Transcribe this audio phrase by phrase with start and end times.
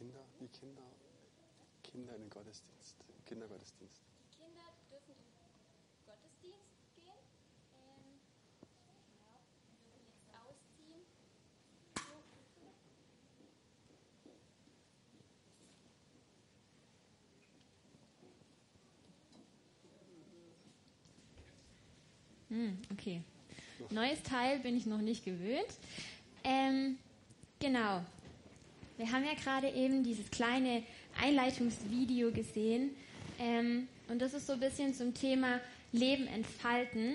[0.00, 0.82] die Kinder,
[1.82, 2.94] Kinder in den Gottesdienst,
[3.26, 4.00] Kindergottesdienst?
[4.30, 5.34] Kinder dürfen in den
[6.06, 7.18] Gottesdienst gehen.
[7.74, 8.20] Ähm,
[9.10, 9.34] genau.
[9.66, 11.02] Wir dürfen jetzt ausziehen.
[22.50, 23.22] Hm, okay.
[23.90, 25.78] Neues Teil bin ich noch nicht gewöhnt.
[26.44, 26.98] Ähm,
[27.58, 28.04] genau.
[28.98, 30.82] Wir haben ja gerade eben dieses kleine
[31.22, 32.90] Einleitungsvideo gesehen.
[33.38, 35.60] Ähm, und das ist so ein bisschen zum Thema
[35.92, 37.14] Leben entfalten.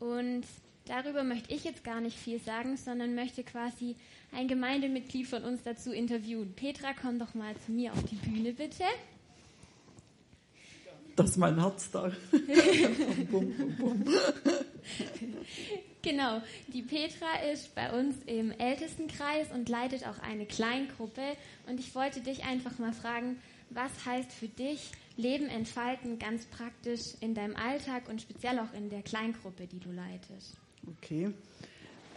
[0.00, 0.44] Und
[0.84, 3.96] darüber möchte ich jetzt gar nicht viel sagen, sondern möchte quasi
[4.32, 6.52] ein Gemeindemitglied von uns dazu interviewen.
[6.54, 8.84] Petra, komm doch mal zu mir auf die Bühne, bitte.
[11.16, 12.10] Das ist mein Herz da.
[13.30, 14.04] bum, bum, bum.
[16.02, 21.22] Genau, die Petra ist bei uns im Ältestenkreis und leitet auch eine Kleingruppe.
[21.66, 23.38] Und ich wollte dich einfach mal fragen,
[23.70, 28.90] was heißt für dich Leben entfalten ganz praktisch in deinem Alltag und speziell auch in
[28.90, 30.56] der Kleingruppe, die du leitest?
[30.98, 31.32] Okay.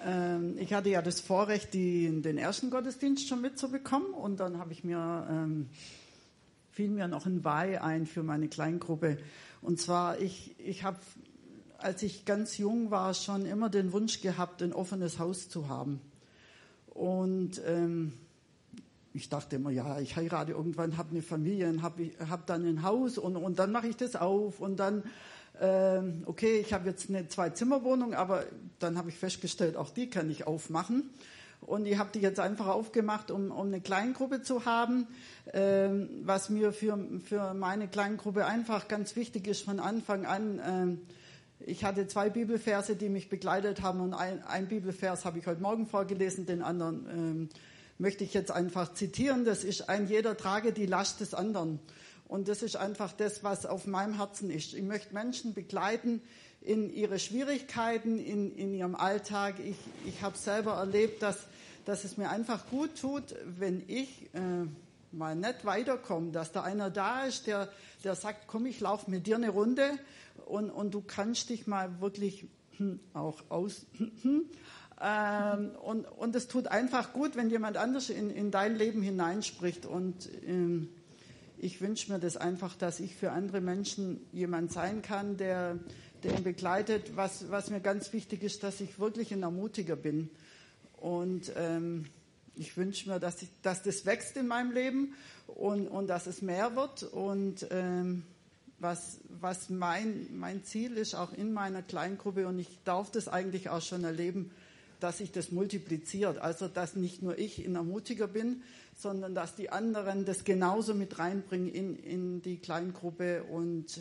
[0.05, 4.73] Ähm, ich hatte ja das Vorrecht, die, den ersten Gottesdienst schon mitzubekommen und dann habe
[4.73, 5.69] ich mir ähm,
[6.77, 9.17] fiel mir noch ein Weih ein für meine Kleingruppe.
[9.63, 10.99] Und zwar, ich, ich habe,
[11.79, 15.99] als ich ganz jung war, schon immer den Wunsch gehabt, ein offenes Haus zu haben.
[16.91, 18.13] Und ähm,
[19.11, 23.17] ich dachte immer, ja, ich heirate irgendwann, habe eine Familie, habe hab dann ein Haus
[23.17, 25.01] und, und dann mache ich das auf und dann,
[25.59, 28.43] ähm, okay, ich habe jetzt eine Zwei-Zimmer-Wohnung, aber
[28.77, 31.09] dann habe ich festgestellt, auch die kann ich aufmachen.
[31.61, 35.07] Und ich habe die jetzt einfach aufgemacht, um, um eine Kleingruppe zu haben.
[35.53, 40.61] Ähm, was mir für, für meine Kleingruppe einfach ganz wichtig ist von Anfang an.
[40.65, 41.01] Ähm,
[41.59, 45.61] ich hatte zwei Bibelverse, die mich begleitet haben und ein, ein Bibelvers habe ich heute
[45.61, 47.49] Morgen vorgelesen, den anderen ähm,
[47.97, 49.43] möchte ich jetzt einfach zitieren.
[49.43, 51.79] Das ist ein jeder trage die Last des anderen.
[52.27, 54.73] Und das ist einfach das, was auf meinem Herzen ist.
[54.73, 56.21] Ich möchte Menschen begleiten
[56.67, 59.55] in ihre Schwierigkeiten, in, in ihrem Alltag.
[59.63, 61.47] Ich, ich habe selber erlebt, dass,
[61.85, 63.23] dass es mir einfach gut tut,
[63.57, 64.67] wenn ich äh,
[65.13, 67.69] mal nicht weiterkomme, dass da einer da ist, der,
[68.03, 69.97] der sagt, komm, ich laufe mit dir eine Runde
[70.45, 72.45] und, und du kannst dich mal wirklich
[72.75, 73.85] hm, auch aus.
[75.01, 79.85] ähm, und, und es tut einfach gut, wenn jemand anders in, in dein Leben hineinspricht.
[79.85, 80.89] Und ähm,
[81.57, 85.79] ich wünsche mir das einfach, dass ich für andere Menschen jemand sein kann, der,
[86.27, 87.15] ihn begleitet.
[87.15, 90.29] Was, was mir ganz wichtig ist, dass ich wirklich ein Ermutiger bin.
[90.97, 92.05] Und ähm,
[92.55, 95.13] ich wünsche mir, dass, ich, dass das wächst in meinem Leben
[95.47, 97.03] und, und dass es mehr wird.
[97.03, 98.23] Und ähm,
[98.79, 103.69] was, was mein, mein Ziel ist, auch in meiner Kleingruppe, und ich darf das eigentlich
[103.69, 104.51] auch schon erleben,
[104.99, 106.39] dass sich das multipliziert.
[106.39, 108.63] Also, dass nicht nur ich ein Ermutiger bin,
[108.95, 113.43] sondern dass die anderen das genauso mit reinbringen in, in die Kleingruppe.
[113.43, 113.99] Und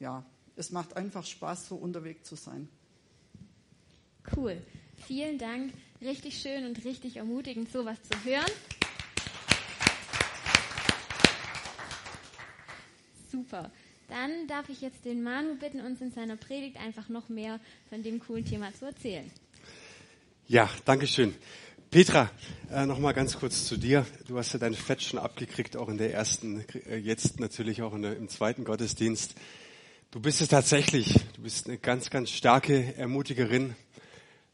[0.00, 0.24] ja,
[0.62, 2.68] es macht einfach Spaß, so unterwegs zu sein.
[4.36, 4.62] Cool.
[5.08, 5.72] Vielen Dank.
[6.00, 8.50] Richtig schön und richtig ermutigend, sowas zu hören.
[13.32, 13.72] Super.
[14.08, 17.58] Dann darf ich jetzt den Manu bitten, uns in seiner Predigt einfach noch mehr
[17.88, 19.28] von dem coolen Thema zu erzählen.
[20.46, 21.34] Ja, danke schön.
[21.90, 22.30] Petra,
[22.70, 24.06] äh, noch mal ganz kurz zu dir.
[24.28, 27.98] Du hast ja dein Fett schon abgekriegt, auch in der ersten, äh, jetzt natürlich auch
[28.00, 29.34] der, im zweiten Gottesdienst.
[30.12, 31.14] Du bist es tatsächlich.
[31.36, 33.74] Du bist eine ganz, ganz starke Ermutigerin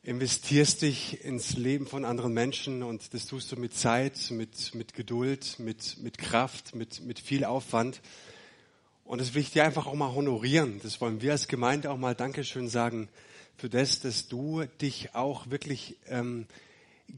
[0.05, 4.95] investierst dich ins Leben von anderen Menschen und das tust du mit Zeit, mit, mit
[4.95, 8.01] Geduld, mit, mit Kraft, mit, mit viel Aufwand.
[9.05, 10.79] Und das will ich dir einfach auch mal honorieren.
[10.85, 13.09] Das wollen wir als Gemeinde auch mal Dankeschön sagen
[13.57, 16.47] für das, dass du dich auch wirklich ähm,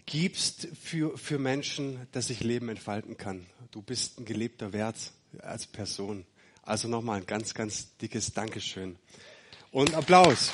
[0.06, 3.44] gibst für, für Menschen, dass sich Leben entfalten kann.
[3.70, 4.96] Du bist ein gelebter Wert
[5.42, 6.24] als Person.
[6.62, 8.96] Also nochmal ein ganz, ganz dickes Dankeschön.
[9.72, 10.52] Und Applaus.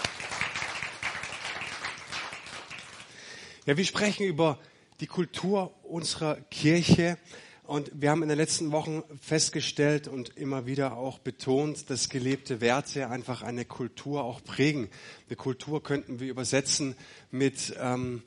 [3.66, 4.58] Ja, wir sprechen über
[5.00, 7.18] die Kultur unserer Kirche
[7.64, 12.60] und wir haben in den letzten Wochen festgestellt und immer wieder auch betont, dass gelebte
[12.60, 14.88] Werte einfach eine Kultur auch prägen.
[15.26, 16.94] Eine Kultur könnten wir übersetzen
[17.32, 18.22] mit, ähm,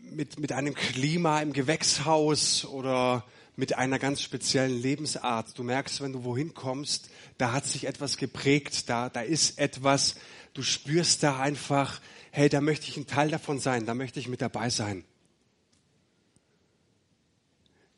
[0.00, 3.24] mit, mit einem Klima im Gewächshaus oder
[3.60, 5.58] mit einer ganz speziellen Lebensart.
[5.58, 10.14] Du merkst, wenn du wohin kommst, da hat sich etwas geprägt, da, da ist etwas,
[10.54, 14.28] du spürst da einfach, hey, da möchte ich ein Teil davon sein, da möchte ich
[14.28, 15.04] mit dabei sein.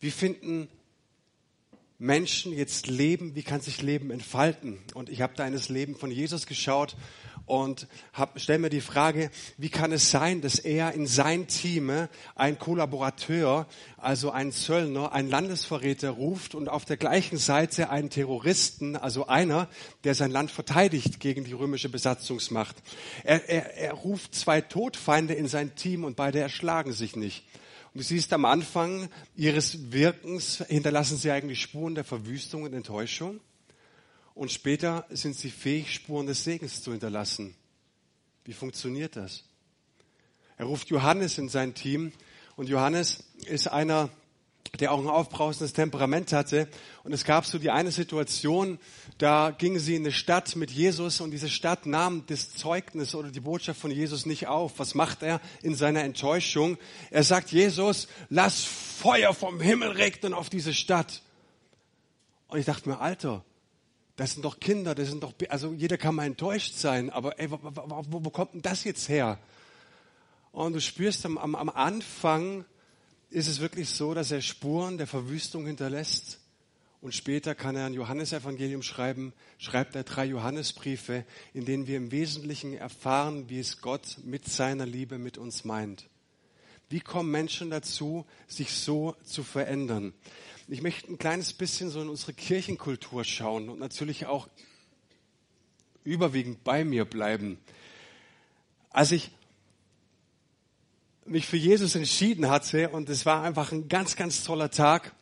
[0.00, 0.66] Wie finden
[1.96, 4.80] Menschen jetzt Leben, wie kann sich Leben entfalten?
[4.94, 6.96] Und ich habe da in das Leben von Jesus geschaut
[7.46, 7.86] und
[8.36, 12.58] stelle mir die Frage, wie kann es sein, dass er in sein Team äh, ein
[12.58, 13.66] Kollaborateur,
[13.96, 19.68] also einen Zöllner, einen Landesverräter ruft und auf der gleichen Seite einen Terroristen, also einer,
[20.04, 22.76] der sein Land verteidigt gegen die römische Besatzungsmacht.
[23.24, 27.44] Er, er, er ruft zwei Todfeinde in sein Team und beide erschlagen sich nicht.
[27.94, 33.40] Und du siehst am Anfang ihres Wirkens hinterlassen sie eigentlich Spuren der Verwüstung und Enttäuschung.
[34.34, 37.54] Und später sind sie fähig, Spuren des Segens zu hinterlassen.
[38.44, 39.44] Wie funktioniert das?
[40.56, 42.12] Er ruft Johannes in sein Team
[42.56, 44.10] und Johannes ist einer,
[44.78, 46.68] der auch ein aufbrausendes Temperament hatte.
[47.04, 48.78] Und es gab so die eine Situation,
[49.18, 53.30] da gingen sie in eine Stadt mit Jesus und diese Stadt nahm das Zeugnis oder
[53.30, 54.78] die Botschaft von Jesus nicht auf.
[54.78, 56.78] Was macht er in seiner Enttäuschung?
[57.10, 61.22] Er sagt, Jesus, lass Feuer vom Himmel regnen auf diese Stadt.
[62.48, 63.44] Und ich dachte mir, Alter,
[64.16, 67.50] das sind doch Kinder, das sind doch, also jeder kann mal enttäuscht sein, aber ey,
[67.50, 69.38] wo, wo, wo kommt denn das jetzt her?
[70.52, 72.64] Und du spürst am, am, am Anfang
[73.30, 76.38] ist es wirklich so, dass er Spuren der Verwüstung hinterlässt.
[77.00, 82.12] Und später kann er ein Johannesevangelium schreiben, schreibt er drei Johannesbriefe, in denen wir im
[82.12, 86.08] Wesentlichen erfahren, wie es Gott mit seiner Liebe mit uns meint.
[86.90, 90.12] Wie kommen Menschen dazu, sich so zu verändern?
[90.72, 94.48] Ich möchte ein kleines bisschen so in unsere Kirchenkultur schauen und natürlich auch
[96.02, 97.58] überwiegend bei mir bleiben.
[98.88, 99.32] Als ich
[101.26, 105.14] mich für Jesus entschieden hatte und es war einfach ein ganz, ganz toller Tag,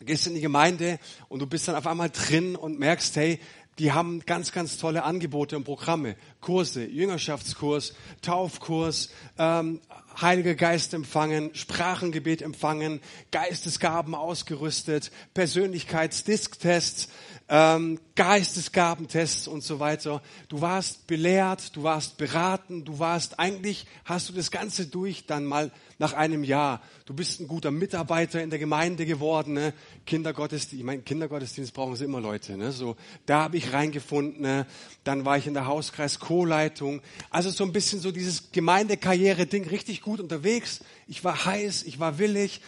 [0.00, 0.98] gehst in die Gemeinde
[1.30, 3.40] und du bist dann auf einmal drin und merkst, hey,
[3.78, 9.08] die haben ganz, ganz tolle Angebote und Programme, Kurse, Jüngerschaftskurs, Taufkurs,
[9.38, 9.80] ähm,
[10.20, 13.00] Heiliger Geist empfangen, Sprachengebet empfangen,
[13.30, 17.08] Geistesgaben ausgerüstet, Persönlichkeitsdisktests,
[17.48, 20.22] ähm, Geistesgabentests und so weiter.
[20.48, 25.44] Du warst belehrt, du warst beraten, du warst eigentlich, hast du das Ganze durch dann
[25.44, 26.80] mal nach einem Jahr.
[27.04, 29.54] Du bist ein guter Mitarbeiter in der Gemeinde geworden.
[29.54, 29.74] Ne?
[30.06, 32.56] Kindergottesdienst, ich meine, Kindergottesdienst brauchen sie immer Leute.
[32.56, 32.72] Ne?
[32.72, 32.96] So,
[33.26, 34.40] da habe ich reingefunden.
[34.40, 34.66] Ne?
[35.04, 37.02] Dann war ich in der Hauskreis Co-Leitung.
[37.30, 40.80] Also so ein bisschen so dieses Gemeindekarriere-Ding richtig gut unterwegs.
[41.06, 42.62] Ich war heiß, ich war willig.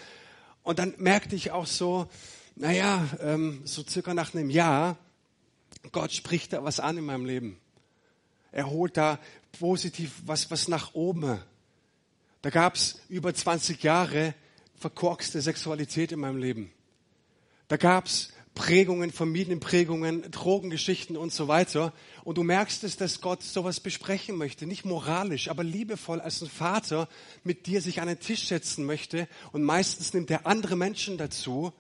[0.63, 2.09] Und dann merkte ich auch so,
[2.57, 4.99] naja, ähm, so circa nach einem Jahr,
[5.93, 7.59] Gott spricht da was an in meinem Leben.
[8.51, 9.19] Er holt da
[9.59, 11.39] positiv was, was nach oben.
[12.41, 14.35] Da gab's über 20 Jahre
[14.75, 16.73] verkorkste Sexualität in meinem Leben.
[17.69, 21.93] Da gab's Prägungen, Familienprägungen, Drogengeschichten und so weiter.
[22.25, 24.67] Und du merkst es, dass Gott sowas besprechen möchte.
[24.67, 27.07] Nicht moralisch, aber liebevoll als ein Vater
[27.45, 29.29] mit dir sich an den Tisch setzen möchte.
[29.53, 31.75] Und meistens nimmt er andere Menschen dazu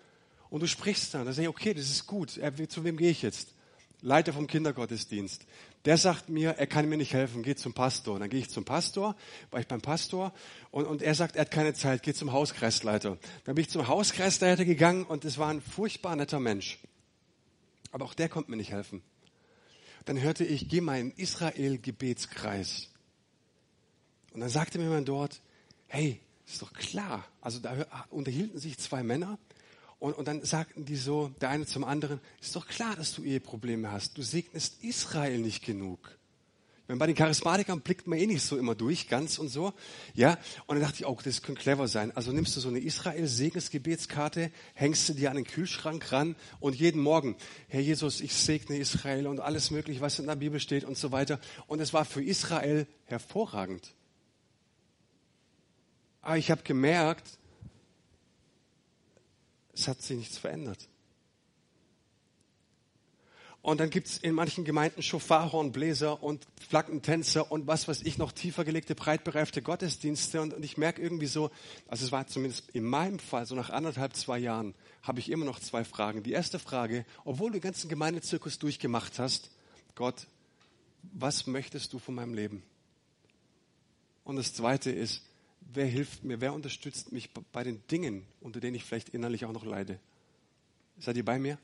[0.50, 1.26] und du sprichst dann.
[1.26, 2.40] Da sage ich, okay, das ist gut.
[2.69, 3.54] Zu wem gehe ich jetzt?
[4.02, 5.46] Leiter vom Kindergottesdienst.
[5.84, 8.19] Der sagt mir, er kann mir nicht helfen, geh zum Pastor.
[8.19, 9.16] Dann gehe ich zum Pastor,
[9.50, 10.32] war ich beim Pastor
[10.70, 13.19] und, und er sagt, er hat keine Zeit, geh zum Hauskreisleiter.
[13.44, 16.78] Dann bin ich zum Hauskreisleiter gegangen und es war ein furchtbar netter Mensch.
[17.93, 19.02] Aber auch der konnte mir nicht helfen.
[20.04, 22.90] Dann hörte ich, geh mal in Israel-Gebetskreis.
[24.34, 25.41] Und dann sagte mir jemand dort,
[25.86, 27.24] hey, ist doch klar.
[27.41, 29.38] Also da unterhielten sich zwei Männer
[29.98, 33.22] und, und dann sagten die so, der eine zum anderen, ist doch klar, dass du
[33.22, 34.19] Eheprobleme hast.
[34.19, 36.17] Du segnest Israel nicht genug.
[36.88, 39.72] Wenn bei den Charismatikern blickt man eh nicht so immer durch, ganz und so.
[40.15, 42.12] Ja, und dann dachte ich, oh, das könnte clever sein.
[42.15, 47.03] Also nimmst du so eine Israel-Segensgebetskarte, hängst du dir an den Kühlschrank ran und jeden
[47.03, 47.36] Morgen,
[47.67, 51.10] Herr Jesus, ich segne Israel und alles mögliche, was in der Bibel steht und so
[51.10, 51.41] weiter.
[51.67, 53.94] Und es war für Israel hervorragend.
[56.22, 57.38] Aber ich habe gemerkt,
[59.77, 60.89] es hat sich nichts verändert.
[63.67, 68.65] Und dann gibt's in manchen Gemeinden Schofarhornbläser und Flaggentänzer und was weiß ich noch tiefer
[68.65, 70.41] gelegte, breit bereifte Gottesdienste.
[70.41, 71.51] Und, und ich merke irgendwie so,
[71.89, 75.45] also es war zumindest in meinem Fall, so nach anderthalb, zwei Jahren, habe ich immer
[75.45, 76.23] noch zwei Fragen.
[76.23, 79.51] Die erste Frage, obwohl du den ganzen Gemeindezirkus durchgemacht hast,
[79.97, 80.29] Gott,
[81.03, 82.63] was möchtest du von meinem Leben?
[84.23, 85.23] Und das zweite ist,
[85.77, 89.53] wer hilft mir, wer unterstützt mich bei den Dingen, unter denen ich vielleicht innerlich auch
[89.53, 90.01] noch leide.
[90.99, 91.59] Seid ihr bei mir?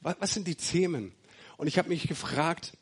[0.00, 1.12] Was sind die Themen?
[1.56, 2.76] Und ich habe mich gefragt,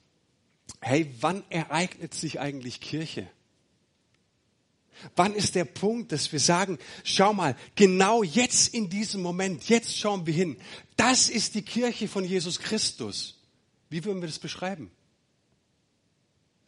[0.80, 3.28] hey, wann ereignet sich eigentlich Kirche?
[5.16, 9.96] Wann ist der Punkt, dass wir sagen, schau mal, genau jetzt in diesem Moment, jetzt
[9.96, 10.56] schauen wir hin.
[10.96, 13.38] Das ist die Kirche von Jesus Christus.
[13.88, 14.90] Wie würden wir das beschreiben?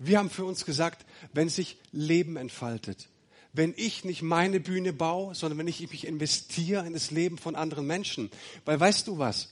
[0.05, 3.09] Wir haben für uns gesagt, wenn sich Leben entfaltet,
[3.53, 7.55] wenn ich nicht meine Bühne baue, sondern wenn ich mich investiere in das Leben von
[7.55, 8.31] anderen Menschen.
[8.65, 9.51] Weil weißt du was?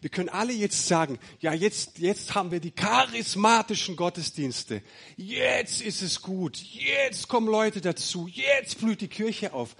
[0.00, 4.82] Wir können alle jetzt sagen, ja, jetzt, jetzt haben wir die charismatischen Gottesdienste.
[5.16, 6.56] Jetzt ist es gut.
[6.56, 8.26] Jetzt kommen Leute dazu.
[8.26, 9.76] Jetzt blüht die Kirche auf.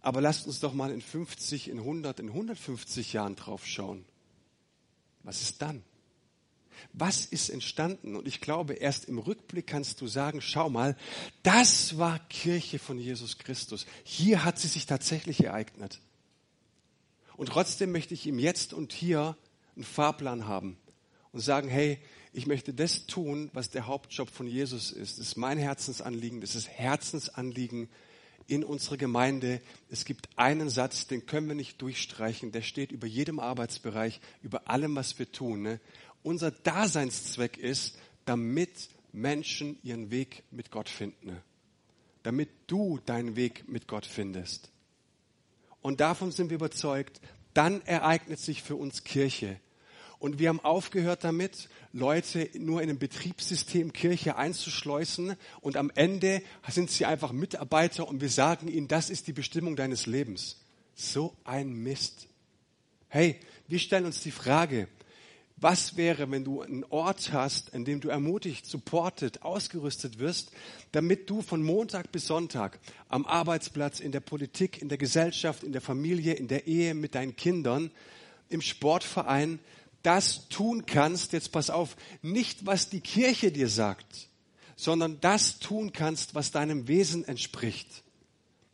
[0.00, 4.04] Aber lasst uns doch mal in 50, in 100, in 150 Jahren drauf schauen.
[5.22, 5.82] Was ist dann?
[6.92, 8.16] Was ist entstanden?
[8.16, 10.96] Und ich glaube, erst im Rückblick kannst du sagen, schau mal,
[11.42, 13.86] das war Kirche von Jesus Christus.
[14.04, 16.00] Hier hat sie sich tatsächlich ereignet.
[17.36, 19.36] Und trotzdem möchte ich ihm jetzt und hier
[19.74, 20.76] einen Fahrplan haben
[21.32, 21.98] und sagen, hey,
[22.32, 25.18] ich möchte das tun, was der Hauptjob von Jesus ist.
[25.18, 27.88] Das ist mein Herzensanliegen, das ist Herzensanliegen
[28.46, 29.60] in unserer Gemeinde.
[29.90, 34.68] Es gibt einen Satz, den können wir nicht durchstreichen, der steht über jedem Arbeitsbereich, über
[34.68, 35.62] allem, was wir tun.
[35.62, 35.80] Ne?
[36.24, 41.36] Unser Daseinszweck ist, damit Menschen ihren Weg mit Gott finden.
[42.24, 44.72] Damit du deinen Weg mit Gott findest.
[45.82, 47.20] Und davon sind wir überzeugt,
[47.52, 49.60] dann ereignet sich für uns Kirche.
[50.18, 56.40] Und wir haben aufgehört damit, Leute nur in ein Betriebssystem Kirche einzuschleusen und am Ende
[56.70, 60.64] sind sie einfach Mitarbeiter und wir sagen ihnen, das ist die Bestimmung deines Lebens.
[60.94, 62.28] So ein Mist.
[63.08, 63.38] Hey,
[63.68, 64.88] wir stellen uns die Frage,
[65.64, 70.50] was wäre, wenn du einen Ort hast, in dem du ermutigt, supportet, ausgerüstet wirst,
[70.92, 72.78] damit du von Montag bis Sonntag
[73.08, 77.14] am Arbeitsplatz, in der Politik, in der Gesellschaft, in der Familie, in der Ehe, mit
[77.14, 77.90] deinen Kindern,
[78.50, 79.58] im Sportverein
[80.02, 84.28] das tun kannst, jetzt pass auf, nicht was die Kirche dir sagt,
[84.76, 88.02] sondern das tun kannst, was deinem Wesen entspricht.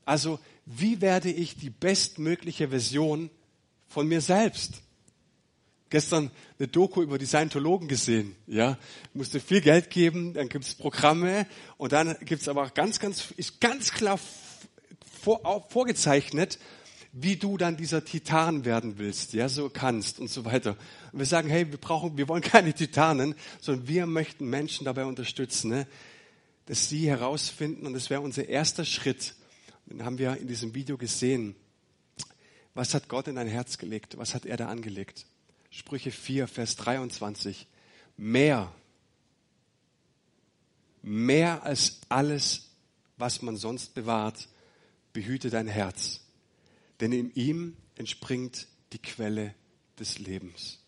[0.04, 3.30] Also, wie werde ich die bestmögliche Version
[3.86, 4.82] von mir selbst?
[5.90, 8.34] Gestern eine Doku über die Scientologen gesehen.
[8.46, 8.78] Ja,
[9.12, 13.92] musste viel Geld geben, dann gibt's Programme und dann gibt's aber ganz, ganz, ist ganz
[13.92, 14.18] klar
[15.20, 16.58] vor, vorgezeichnet,
[17.12, 20.76] wie du dann dieser Titan werden willst, ja, so kannst und so weiter.
[21.12, 25.04] Und wir sagen, hey, wir brauchen, wir wollen keine Titanen, sondern wir möchten Menschen dabei
[25.04, 25.86] unterstützen, ne,
[26.66, 29.34] dass sie herausfinden und das wäre unser erster Schritt.
[29.86, 31.56] Den haben wir in diesem Video gesehen.
[32.74, 34.16] Was hat Gott in dein Herz gelegt?
[34.16, 35.26] Was hat er da angelegt?
[35.70, 37.66] Sprüche 4, Vers 23.
[38.16, 38.72] Mehr,
[41.02, 42.70] mehr als alles,
[43.16, 44.48] was man sonst bewahrt,
[45.12, 46.20] behüte dein Herz,
[47.00, 49.54] denn in ihm entspringt die Quelle
[49.98, 50.78] des Lebens.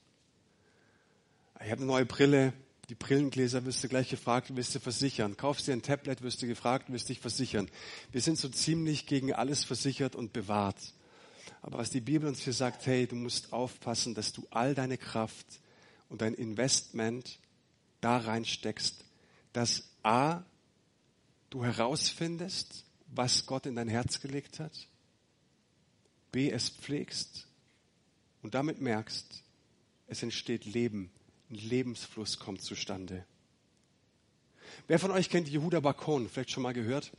[1.64, 2.52] Ich habe eine neue Brille,
[2.88, 5.36] die Brillengläser wirst du gleich gefragt, wirst du versichern.
[5.36, 7.70] Kaufst dir ein Tablet, wirst du gefragt, wirst dich versichern.
[8.10, 10.92] Wir sind so ziemlich gegen alles versichert und bewahrt.
[11.62, 14.98] Aber was die Bibel uns hier sagt, hey, du musst aufpassen, dass du all deine
[14.98, 15.46] Kraft
[16.08, 17.38] und dein Investment
[18.00, 19.04] da reinsteckst,
[19.52, 20.42] dass A,
[21.50, 24.88] du herausfindest, was Gott in dein Herz gelegt hat,
[26.32, 27.46] B, es pflegst
[28.42, 29.44] und damit merkst,
[30.08, 31.10] es entsteht Leben,
[31.50, 33.24] ein Lebensfluss kommt zustande.
[34.88, 36.28] Wer von euch kennt Jehuda Bakon?
[36.28, 37.12] Vielleicht schon mal gehört?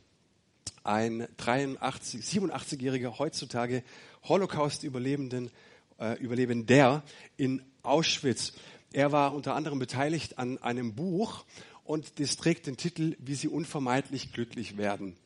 [0.82, 3.82] Ein 83, 87-jähriger heutzutage
[4.24, 5.50] Holocaust-Überlebenden,
[5.98, 7.02] äh, Überlebender
[7.36, 8.52] in Auschwitz.
[8.92, 11.44] Er war unter anderem beteiligt an einem Buch
[11.84, 15.16] und das trägt den Titel Wie sie unvermeidlich glücklich werden.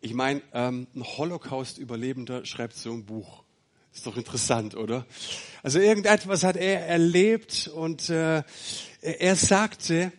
[0.00, 3.42] Ich meine, ähm, ein Holocaust-Überlebender schreibt so ein Buch.
[3.94, 5.06] Ist doch interessant, oder?
[5.62, 8.42] Also irgendetwas hat er erlebt und äh,
[9.00, 10.12] er sagte,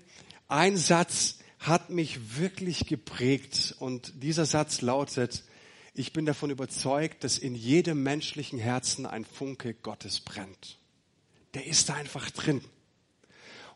[0.47, 3.75] ein Satz, hat mich wirklich geprägt.
[3.79, 5.43] Und dieser Satz lautet,
[5.93, 10.77] ich bin davon überzeugt, dass in jedem menschlichen Herzen ein Funke Gottes brennt.
[11.53, 12.61] Der ist da einfach drin.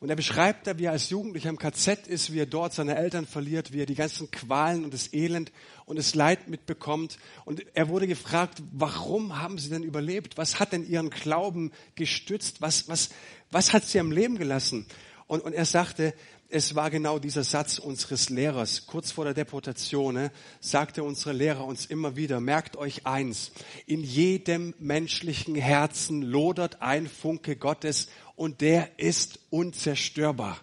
[0.01, 2.95] Und er beschreibt da, wie er als Jugendlicher im KZ ist, wie er dort seine
[2.95, 5.51] Eltern verliert, wie er die ganzen Qualen und das Elend
[5.85, 7.19] und das Leid mitbekommt.
[7.45, 10.39] Und er wurde gefragt, warum haben sie denn überlebt?
[10.39, 12.61] Was hat denn ihren Glauben gestützt?
[12.61, 13.11] Was, was,
[13.51, 14.87] was hat sie am Leben gelassen?
[15.27, 16.15] Und, und er sagte,
[16.51, 18.85] es war genau dieser Satz unseres Lehrers.
[18.85, 23.51] Kurz vor der Deportation ne, sagte unsere Lehrer uns immer wieder, merkt euch eins,
[23.85, 30.59] in jedem menschlichen Herzen lodert ein Funke Gottes und der ist unzerstörbar.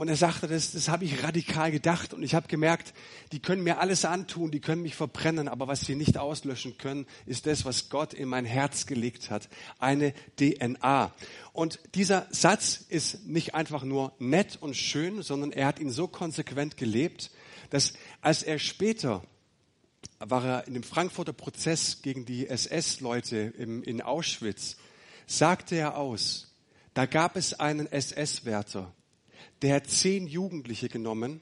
[0.00, 2.14] Und er sagte, das, das habe ich radikal gedacht.
[2.14, 2.94] Und ich habe gemerkt,
[3.32, 7.04] die können mir alles antun, die können mich verbrennen, aber was sie nicht auslöschen können,
[7.26, 11.12] ist das, was Gott in mein Herz gelegt hat, eine DNA.
[11.52, 16.08] Und dieser Satz ist nicht einfach nur nett und schön, sondern er hat ihn so
[16.08, 17.30] konsequent gelebt,
[17.68, 17.92] dass
[18.22, 19.22] als er später
[20.18, 24.78] war er in dem Frankfurter Prozess gegen die SS-Leute in Auschwitz,
[25.26, 26.54] sagte er aus,
[26.94, 28.94] da gab es einen SS-Wärter,
[29.62, 31.40] der hat zehn Jugendliche genommen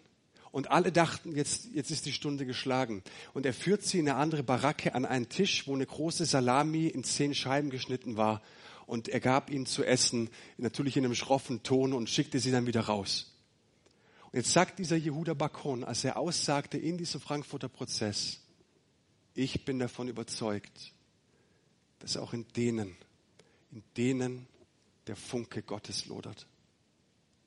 [0.50, 3.02] Und alle dachten, jetzt, jetzt ist die Stunde geschlagen.
[3.34, 6.86] Und er führt sie in eine andere Baracke an einen Tisch, wo eine große Salami
[6.86, 8.42] in zehn Scheiben geschnitten war.
[8.86, 12.66] Und er gab ihnen zu essen, natürlich in einem schroffen Ton und schickte sie dann
[12.66, 13.34] wieder raus.
[14.32, 18.40] Und jetzt sagt dieser Jehuda Bakon, als er aussagte in diesem Frankfurter Prozess,
[19.34, 20.92] ich bin davon überzeugt,
[21.98, 22.96] dass auch in denen,
[23.70, 24.46] in denen
[25.06, 26.46] der Funke Gottes lodert.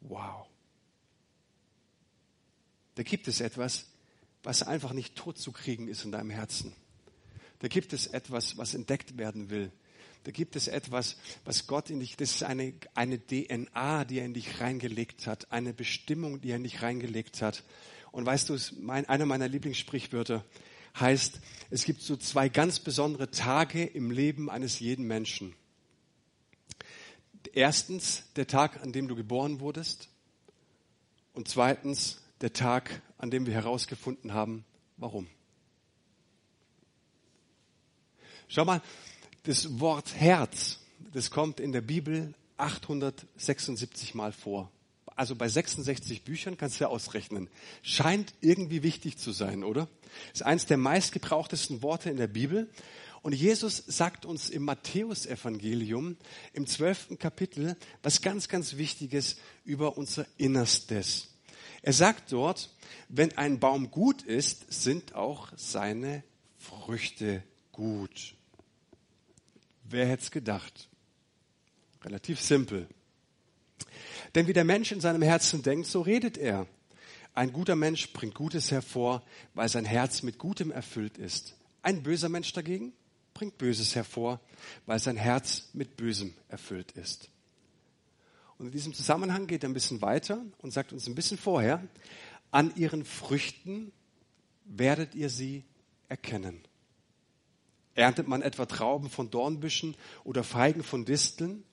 [0.01, 0.48] Wow.
[2.95, 3.86] Da gibt es etwas,
[4.43, 6.74] was einfach nicht tot zu kriegen ist in deinem Herzen.
[7.60, 9.71] Da gibt es etwas, was entdeckt werden will.
[10.24, 14.25] Da gibt es etwas, was Gott in dich, das ist eine, eine DNA, die er
[14.25, 17.63] in dich reingelegt hat, eine Bestimmung, die er in dich reingelegt hat.
[18.12, 20.45] Und weißt du, mein, einer meiner Lieblingssprichwörter
[21.00, 25.55] heißt, es gibt so zwei ganz besondere Tage im Leben eines jeden Menschen.
[27.53, 30.10] Erstens der Tag, an dem du geboren wurdest.
[31.33, 34.65] Und zweitens der Tag, an dem wir herausgefunden haben,
[34.98, 35.27] warum.
[38.48, 38.81] Schau mal,
[39.43, 40.79] das Wort Herz,
[41.13, 44.71] das kommt in der Bibel 876 Mal vor.
[45.15, 47.50] Also bei 66 Büchern kannst du ja ausrechnen.
[47.81, 49.88] Scheint irgendwie wichtig zu sein, oder?
[50.33, 52.69] Ist eines der meistgebrauchtesten Worte in der Bibel.
[53.21, 56.17] Und Jesus sagt uns im Matthäusevangelium
[56.53, 61.30] im zwölften Kapitel was ganz, ganz Wichtiges über unser Innerstes.
[61.81, 62.69] Er sagt dort,
[63.09, 66.23] wenn ein Baum gut ist, sind auch seine
[66.57, 68.35] Früchte gut.
[69.83, 70.89] Wer hätte es gedacht?
[72.03, 72.88] Relativ simpel.
[74.35, 76.67] Denn wie der Mensch in seinem Herzen denkt, so redet er.
[77.33, 79.23] Ein guter Mensch bringt Gutes hervor,
[79.53, 81.55] weil sein Herz mit Gutem erfüllt ist.
[81.81, 82.93] Ein böser Mensch dagegen
[83.33, 84.39] bringt Böses hervor,
[84.85, 87.30] weil sein Herz mit Bösem erfüllt ist.
[88.62, 91.84] Und in diesem Zusammenhang geht er ein bisschen weiter und sagt uns ein bisschen vorher,
[92.51, 93.91] an ihren Früchten
[94.66, 95.64] werdet ihr sie
[96.09, 96.62] erkennen.
[97.96, 101.64] Erntet man etwa Trauben von Dornbüschen oder Feigen von Disteln,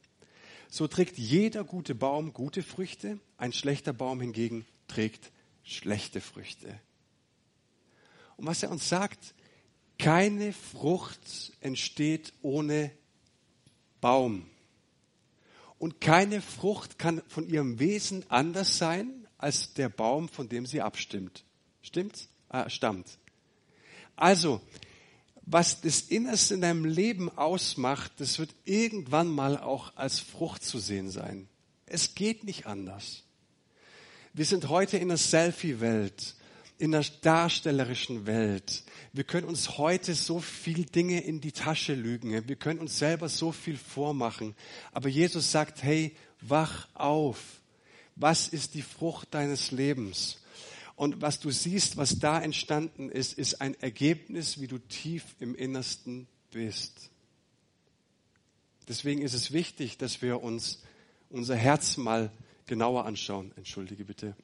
[0.70, 5.30] so trägt jeder gute Baum gute Früchte, ein schlechter Baum hingegen trägt
[5.64, 6.80] schlechte Früchte.
[8.38, 9.34] Und was er uns sagt,
[9.98, 12.92] keine Frucht entsteht ohne
[14.00, 14.48] Baum.
[15.78, 20.82] Und keine Frucht kann von ihrem Wesen anders sein als der Baum, von dem sie
[20.82, 21.44] abstimmt.
[21.82, 22.28] Stimmt's?
[22.48, 23.18] Ah, stammt.
[24.16, 24.60] Also,
[25.42, 30.78] was das Innerste in deinem Leben ausmacht, das wird irgendwann mal auch als Frucht zu
[30.78, 31.48] sehen sein.
[31.86, 33.22] Es geht nicht anders.
[34.34, 36.34] Wir sind heute in der Selfie-Welt,
[36.78, 38.84] in der darstellerischen Welt.
[39.12, 42.48] Wir können uns heute so viel Dinge in die Tasche lügen.
[42.48, 44.54] Wir können uns selber so viel vormachen.
[44.92, 47.60] Aber Jesus sagt, hey, wach auf.
[48.14, 50.38] Was ist die Frucht deines Lebens?
[50.94, 55.54] Und was du siehst, was da entstanden ist, ist ein Ergebnis, wie du tief im
[55.54, 57.10] Innersten bist.
[58.88, 60.82] Deswegen ist es wichtig, dass wir uns
[61.30, 62.32] unser Herz mal
[62.66, 63.52] genauer anschauen.
[63.56, 64.34] Entschuldige bitte.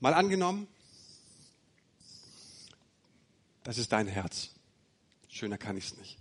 [0.00, 0.66] Mal angenommen,
[3.62, 4.50] das ist dein Herz.
[5.28, 6.16] Schöner kann ich es nicht.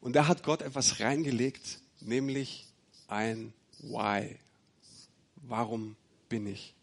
[0.00, 2.66] Und da hat Gott etwas reingelegt, nämlich
[3.08, 4.38] ein Why.
[5.36, 5.96] Warum
[6.28, 6.74] bin ich?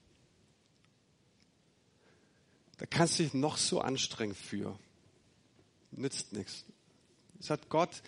[2.79, 4.79] Da kannst du dich noch so anstrengen für.
[5.91, 6.65] Nützt nichts.
[7.35, 8.01] Das hat Gott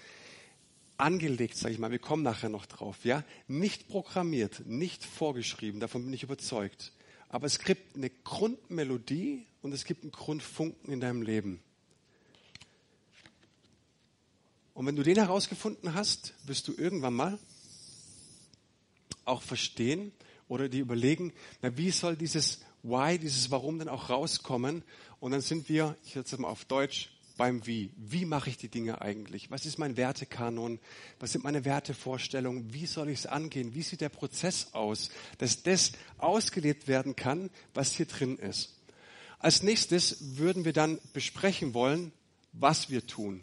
[0.98, 1.92] angelegt, sage ich mal.
[1.92, 3.06] Wir kommen nachher noch drauf.
[3.06, 5.80] Ja, nicht programmiert, nicht vorgeschrieben.
[5.80, 6.93] Davon bin ich überzeugt.
[7.34, 11.64] Aber es gibt eine Grundmelodie und es gibt einen Grundfunken in deinem Leben.
[14.76, 17.40] Und wenn du den herausgefunden hast, wirst du irgendwann mal
[19.26, 20.12] auch verstehen
[20.48, 24.84] oder dir überlegen, na, wie soll dieses Why, dieses Warum denn auch rauskommen?
[25.20, 27.92] Und dann sind wir, ich jetzt mal auf Deutsch, beim Wie.
[27.98, 29.50] Wie mache ich die Dinge eigentlich?
[29.50, 30.80] Was ist mein Wertekanon?
[31.20, 32.74] Was sind meine Wertevorstellungen?
[32.74, 33.74] Wie soll ich es angehen?
[33.74, 38.80] Wie sieht der Prozess aus, dass das ausgelebt werden kann, was hier drin ist?
[39.40, 42.14] Als nächstes würden wir dann besprechen wollen,
[42.54, 43.42] was wir tun.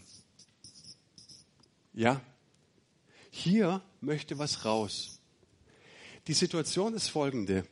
[1.93, 2.21] Ja?
[3.31, 5.19] Hier möchte was raus.
[6.27, 7.67] Die Situation ist folgende.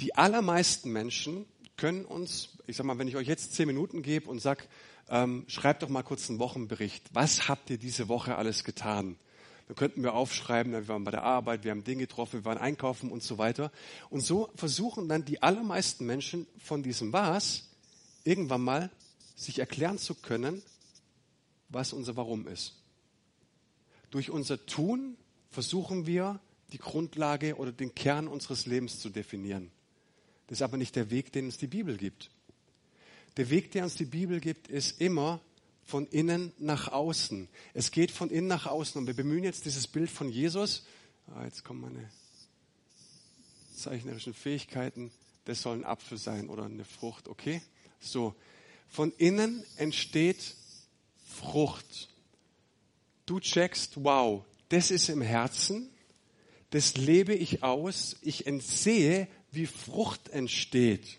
[0.00, 4.30] Die allermeisten Menschen können uns, ich sag mal, wenn ich euch jetzt zehn Minuten gebe
[4.30, 4.68] und sag,
[5.08, 7.08] ähm, schreibt doch mal kurz einen Wochenbericht.
[7.12, 9.16] Was habt ihr diese Woche alles getan?
[9.66, 12.58] Dann könnten wir aufschreiben, wir waren bei der Arbeit, wir haben Dinge getroffen, wir waren
[12.58, 13.72] einkaufen und so weiter.
[14.10, 17.70] Und so versuchen dann die allermeisten Menschen von diesem Was
[18.24, 18.90] irgendwann mal
[19.36, 20.62] sich erklären zu können,
[21.68, 22.74] was unser Warum ist.
[24.10, 25.16] Durch unser Tun
[25.50, 26.40] versuchen wir,
[26.72, 29.70] die Grundlage oder den Kern unseres Lebens zu definieren.
[30.46, 32.30] Das ist aber nicht der Weg, den uns die Bibel gibt.
[33.36, 35.40] Der Weg, der uns die Bibel gibt, ist immer
[35.84, 37.48] von innen nach außen.
[37.74, 39.00] Es geht von innen nach außen.
[39.00, 40.84] Und wir bemühen jetzt dieses Bild von Jesus.
[41.34, 42.10] Ah, jetzt kommen meine
[43.74, 45.10] zeichnerischen Fähigkeiten.
[45.44, 47.60] Das soll ein Apfel sein oder eine Frucht, okay?
[48.00, 48.34] So.
[48.88, 50.54] Von innen entsteht
[51.24, 52.08] Frucht.
[53.26, 55.90] Du checkst, wow, das ist im Herzen,
[56.70, 61.18] das lebe ich aus, ich entsehe, wie Frucht entsteht.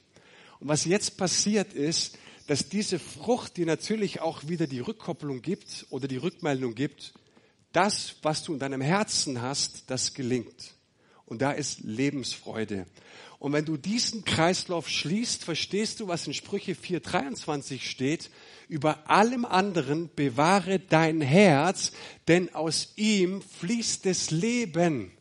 [0.59, 5.85] Und was jetzt passiert ist, dass diese Frucht dir natürlich auch wieder die Rückkopplung gibt
[5.89, 7.13] oder die Rückmeldung gibt,
[7.71, 10.75] das, was du in deinem Herzen hast, das gelingt.
[11.25, 12.85] Und da ist Lebensfreude.
[13.39, 18.29] Und wenn du diesen Kreislauf schließt, verstehst du, was in Sprüche 4.23 steht.
[18.69, 21.91] Über allem anderen bewahre dein Herz,
[22.27, 25.11] denn aus ihm fließt das Leben.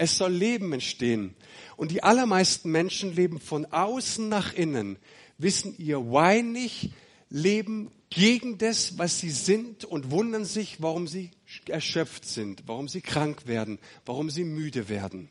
[0.00, 1.34] Es soll Leben entstehen.
[1.76, 4.98] Und die allermeisten Menschen leben von außen nach innen,
[5.36, 6.92] wissen ihr Why nicht,
[7.28, 11.32] leben gegen das, was sie sind und wundern sich, warum sie
[11.68, 15.28] erschöpft sind, warum sie krank werden, warum sie müde werden.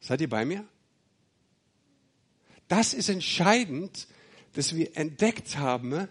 [0.00, 0.66] Seid ihr bei mir?
[2.66, 4.08] Das ist entscheidend,
[4.54, 6.08] dass wir entdeckt haben,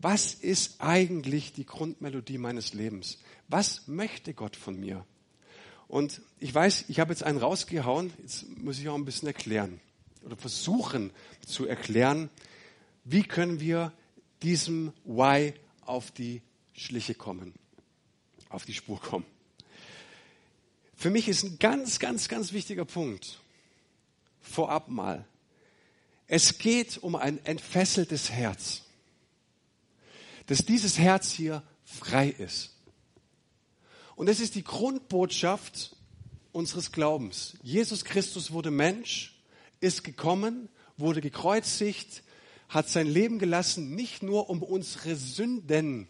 [0.00, 3.20] was ist eigentlich die Grundmelodie meines Lebens?
[3.46, 5.06] Was möchte Gott von mir?
[5.92, 9.78] Und ich weiß, ich habe jetzt einen rausgehauen, jetzt muss ich auch ein bisschen erklären
[10.24, 11.10] oder versuchen
[11.46, 12.30] zu erklären,
[13.04, 13.92] wie können wir
[14.40, 15.52] diesem Why
[15.82, 16.40] auf die
[16.72, 17.52] Schliche kommen,
[18.48, 19.26] auf die Spur kommen.
[20.94, 23.38] Für mich ist ein ganz, ganz, ganz wichtiger Punkt
[24.40, 25.26] vorab mal.
[26.26, 28.80] Es geht um ein entfesseltes Herz.
[30.46, 32.71] Dass dieses Herz hier frei ist.
[34.16, 35.96] Und es ist die Grundbotschaft
[36.52, 37.56] unseres Glaubens.
[37.62, 39.42] Jesus Christus wurde Mensch,
[39.80, 42.22] ist gekommen, wurde gekreuzigt,
[42.68, 46.08] hat sein Leben gelassen, nicht nur um unsere Sünden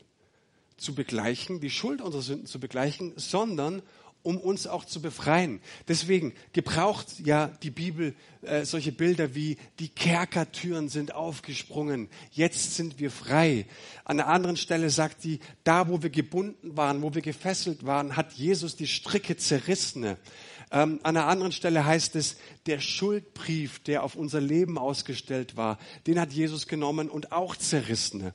[0.76, 3.82] zu begleichen, die Schuld unserer Sünden zu begleichen, sondern
[4.22, 5.60] um uns auch zu befreien.
[5.88, 12.98] Deswegen gebraucht ja die Bibel äh, solche Bilder wie die Kerkertüren sind aufgesprungen, jetzt sind
[12.98, 13.66] wir frei.
[14.04, 18.16] An einer anderen Stelle sagt die, da wo wir gebunden waren, wo wir gefesselt waren,
[18.16, 20.04] hat Jesus die Stricke zerrissen.
[20.04, 25.78] Ähm, an einer anderen Stelle heißt es, der Schuldbrief, der auf unser Leben ausgestellt war,
[26.06, 28.32] den hat Jesus genommen und auch zerrissen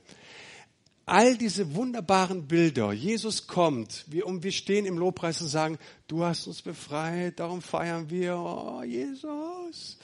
[1.08, 2.92] all diese wunderbaren Bilder.
[2.92, 7.62] Jesus kommt, wir, und wir stehen im Lobpreis und sagen, du hast uns befreit, darum
[7.62, 9.96] feiern wir, oh, Jesus.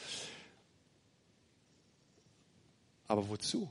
[3.07, 3.71] Aber wozu?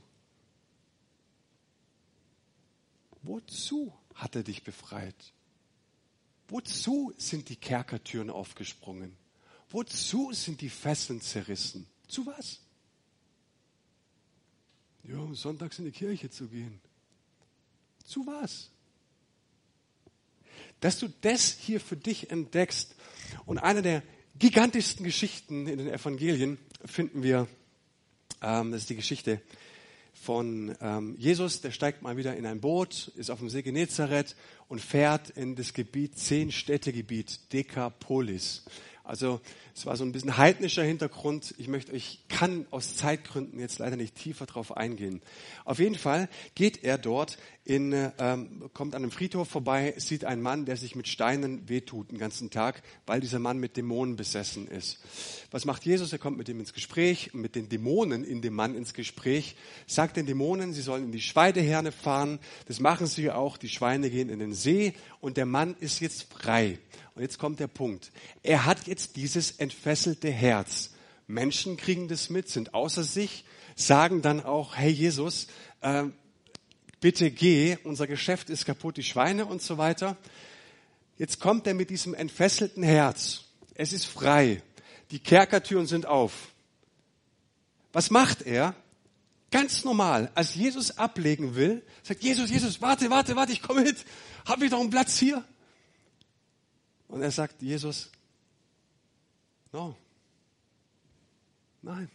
[3.22, 5.16] Wozu hat er dich befreit?
[6.48, 9.16] Wozu sind die Kerkertüren aufgesprungen?
[9.70, 11.86] Wozu sind die Fesseln zerrissen?
[12.06, 12.60] Zu was?
[15.02, 16.80] Ja, um sonntags in die Kirche zu gehen.
[18.04, 18.70] Zu was?
[20.80, 22.94] Dass du das hier für dich entdeckst.
[23.46, 24.02] Und eine der
[24.38, 27.48] gigantischsten Geschichten in den Evangelien finden wir,
[28.42, 29.40] ähm, das ist die Geschichte
[30.12, 34.36] von ähm, Jesus, der steigt mal wieder in ein Boot, ist auf dem See Genezareth
[34.68, 38.64] und fährt in das Gebiet, zehn Städtegebiet, Dekapolis.
[39.02, 39.42] Also
[39.74, 41.54] es war so ein bisschen heidnischer Hintergrund.
[41.58, 45.20] Ich möchte, ich kann aus Zeitgründen jetzt leider nicht tiefer drauf eingehen.
[45.66, 47.36] Auf jeden Fall geht er dort
[47.66, 52.10] in, ähm, kommt an einem Friedhof vorbei, sieht einen Mann, der sich mit Steinen wehtut
[52.10, 54.98] den ganzen Tag, weil dieser Mann mit Dämonen besessen ist.
[55.50, 56.12] Was macht Jesus?
[56.12, 60.18] Er kommt mit ihm ins Gespräch, mit den Dämonen in dem Mann ins Gespräch, sagt
[60.18, 62.38] den Dämonen, sie sollen in die Schweideherne fahren.
[62.66, 63.56] Das machen sie auch.
[63.56, 66.78] Die Schweine gehen in den See und der Mann ist jetzt frei.
[67.14, 68.12] Und jetzt kommt der Punkt.
[68.42, 70.90] Er hat jetzt dieses entfesselte Herz.
[71.26, 75.46] Menschen kriegen das mit, sind außer sich, sagen dann auch, hey Jesus,
[75.80, 76.04] äh,
[77.04, 80.16] bitte geh, unser Geschäft ist kaputt, die Schweine und so weiter.
[81.18, 83.44] Jetzt kommt er mit diesem entfesselten Herz.
[83.74, 84.62] Es ist frei.
[85.10, 86.48] Die Kerkertüren sind auf.
[87.92, 88.74] Was macht er?
[89.50, 93.98] Ganz normal, als Jesus ablegen will, sagt Jesus, Jesus, warte, warte, warte, ich komme mit.
[94.46, 95.44] Hab ich doch einen Platz hier?
[97.06, 98.08] Und er sagt, Jesus,
[99.72, 99.94] no,
[101.82, 102.10] nein,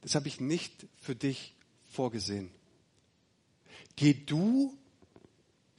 [0.00, 1.54] das habe ich nicht für dich
[1.90, 2.57] vorgesehen.
[3.98, 4.72] Geh du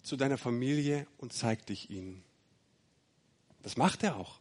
[0.04, 2.22] zu deiner Familie und zeig dich ihnen.
[3.64, 4.40] Das macht er auch.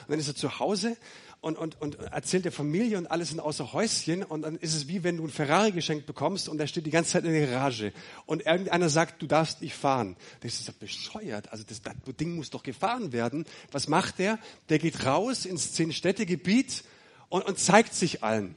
[0.00, 0.96] Und dann ist er zu Hause
[1.42, 4.88] und, und, und erzählt der Familie und alles sind außer Häuschen und dann ist es
[4.88, 7.46] wie wenn du ein Ferrari geschenkt bekommst und der steht die ganze Zeit in der
[7.46, 7.92] Garage
[8.24, 10.16] und irgendeiner sagt, du darfst nicht fahren.
[10.40, 11.52] Das ist doch bescheuert.
[11.52, 13.44] Also das, das Ding muss doch gefahren werden.
[13.70, 14.38] Was macht der?
[14.70, 16.84] Der geht raus ins Zehn-Städte-Gebiet
[17.28, 18.56] und, und zeigt sich allen.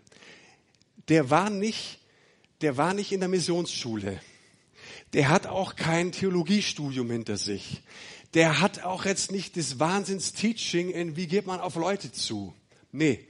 [1.09, 1.98] Der war nicht,
[2.62, 4.22] der war nicht in der Missionsschule.
[5.13, 7.82] Der hat auch kein Theologiestudium hinter sich.
[8.34, 12.54] Der hat auch jetzt nicht das Wahnsinns-Teaching in, wie geht man auf Leute zu.
[12.91, 13.28] Nee,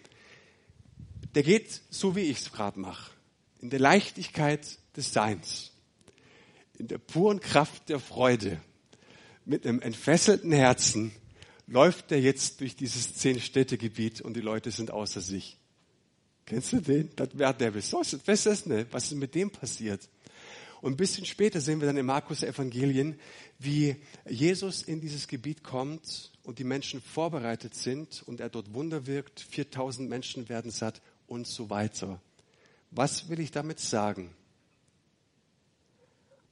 [1.36, 3.12] der geht so, wie ich es gerade mache.
[3.62, 5.72] In der Leichtigkeit des Seins.
[6.78, 8.60] In der puren Kraft der Freude.
[9.46, 11.12] Mit einem entfesselten Herzen
[11.68, 15.58] läuft er jetzt durch dieses Zehn-Städte-Gebiet und die Leute sind außer sich.
[16.50, 17.12] Kennst du den?
[17.16, 18.18] Das wäre der besonders.
[18.26, 18.88] Was ist, ne?
[18.90, 20.10] Was ist mit dem passiert?
[20.82, 23.20] Und ein bisschen später sehen wir dann im Markus Evangelien,
[23.60, 29.06] wie Jesus in dieses Gebiet kommt und die Menschen vorbereitet sind und er dort Wunder
[29.06, 29.42] wirkt.
[29.42, 32.20] 4000 Menschen werden satt und so weiter.
[32.90, 34.34] Was will ich damit sagen?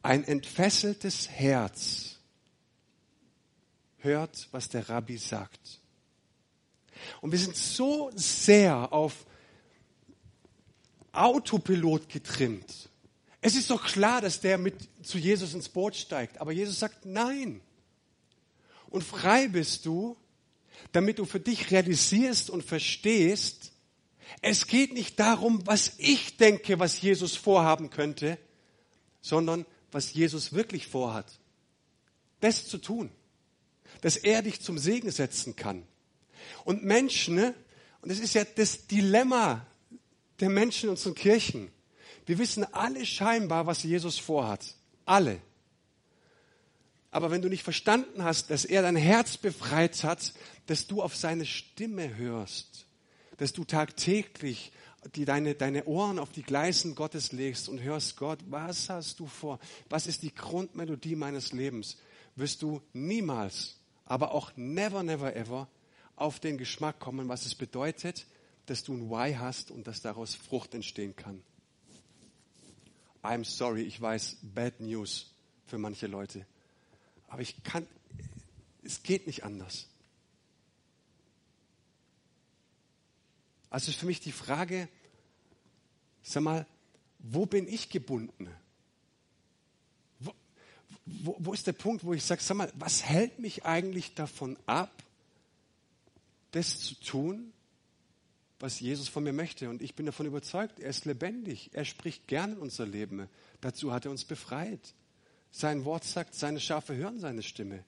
[0.03, 2.17] Ein entfesseltes Herz
[3.97, 5.81] hört, was der Rabbi sagt.
[7.21, 9.25] Und wir sind so sehr auf
[11.17, 12.89] Autopilot getrimmt.
[13.41, 16.41] Es ist doch klar, dass der mit zu Jesus ins Boot steigt.
[16.41, 17.62] Aber Jesus sagt nein.
[18.89, 20.17] Und frei bist du,
[20.91, 23.71] damit du für dich realisierst und verstehst,
[24.41, 28.38] es geht nicht darum, was ich denke, was Jesus vorhaben könnte,
[29.21, 31.39] sondern was Jesus wirklich vorhat.
[32.39, 33.10] Das zu tun,
[34.01, 35.84] dass er dich zum Segen setzen kann.
[36.65, 37.56] Und Menschen, ne,
[38.01, 39.65] und das ist ja das Dilemma
[40.39, 41.71] der Menschen in unseren Kirchen.
[42.26, 44.76] Wir wissen alle scheinbar, was Jesus vorhat.
[45.06, 45.41] Alle.
[47.12, 50.34] Aber wenn du nicht verstanden hast, dass er dein Herz befreit hat,
[50.65, 52.86] dass du auf seine Stimme hörst,
[53.38, 54.71] dass du tagtäglich
[55.15, 59.28] die, deine, deine Ohren auf die Gleisen Gottes legst und hörst, Gott, was hast du
[59.28, 59.60] vor?
[59.89, 61.97] Was ist die Grundmelodie meines Lebens?
[62.36, 65.67] Wirst du niemals, aber auch never, never, ever
[66.15, 68.28] auf den Geschmack kommen, was es bedeutet,
[68.67, 71.41] dass du ein Why hast und dass daraus Frucht entstehen kann.
[73.23, 75.32] I'm sorry, ich weiß, bad news
[75.65, 76.45] für manche Leute.
[77.27, 77.88] Aber ich kann,
[78.84, 79.88] es geht nicht anders.
[83.69, 84.88] Also ist für mich die Frage,
[86.21, 86.65] sag mal,
[87.19, 88.49] wo bin ich gebunden?
[90.19, 90.34] Wo,
[91.06, 94.58] wo, wo ist der Punkt, wo ich sage, sag mal, was hält mich eigentlich davon
[94.65, 95.03] ab,
[96.51, 97.53] das zu tun,
[98.60, 99.70] was Jesus von mir möchte.
[99.70, 101.70] Und ich bin davon überzeugt, er ist lebendig.
[101.74, 103.28] Er spricht gern in unser Leben.
[103.62, 104.93] Dazu hat er uns befreit.
[105.52, 107.84] Sein Wort sagt, seine Schafe hören seine Stimme.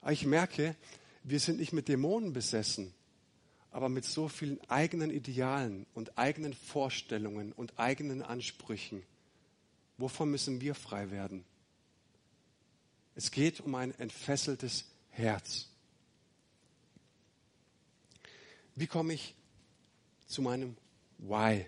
[0.00, 0.76] Aber ich merke,
[1.22, 2.94] wir sind nicht mit Dämonen besessen,
[3.70, 9.02] aber mit so vielen eigenen Idealen und eigenen Vorstellungen und eigenen Ansprüchen.
[9.96, 11.44] Wovon müssen wir frei werden?
[13.14, 15.68] Es geht um ein entfesseltes Herz.
[18.76, 19.34] Wie komme ich
[20.28, 20.76] zu meinem
[21.18, 21.66] Why.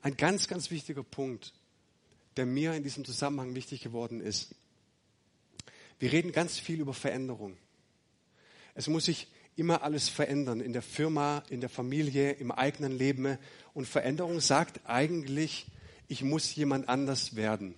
[0.00, 1.52] Ein ganz, ganz wichtiger Punkt,
[2.36, 4.54] der mir in diesem Zusammenhang wichtig geworden ist.
[5.98, 7.56] Wir reden ganz viel über Veränderung.
[8.74, 13.36] Es muss sich immer alles verändern, in der Firma, in der Familie, im eigenen Leben.
[13.74, 15.66] Und Veränderung sagt eigentlich,
[16.06, 17.74] ich muss jemand anders werden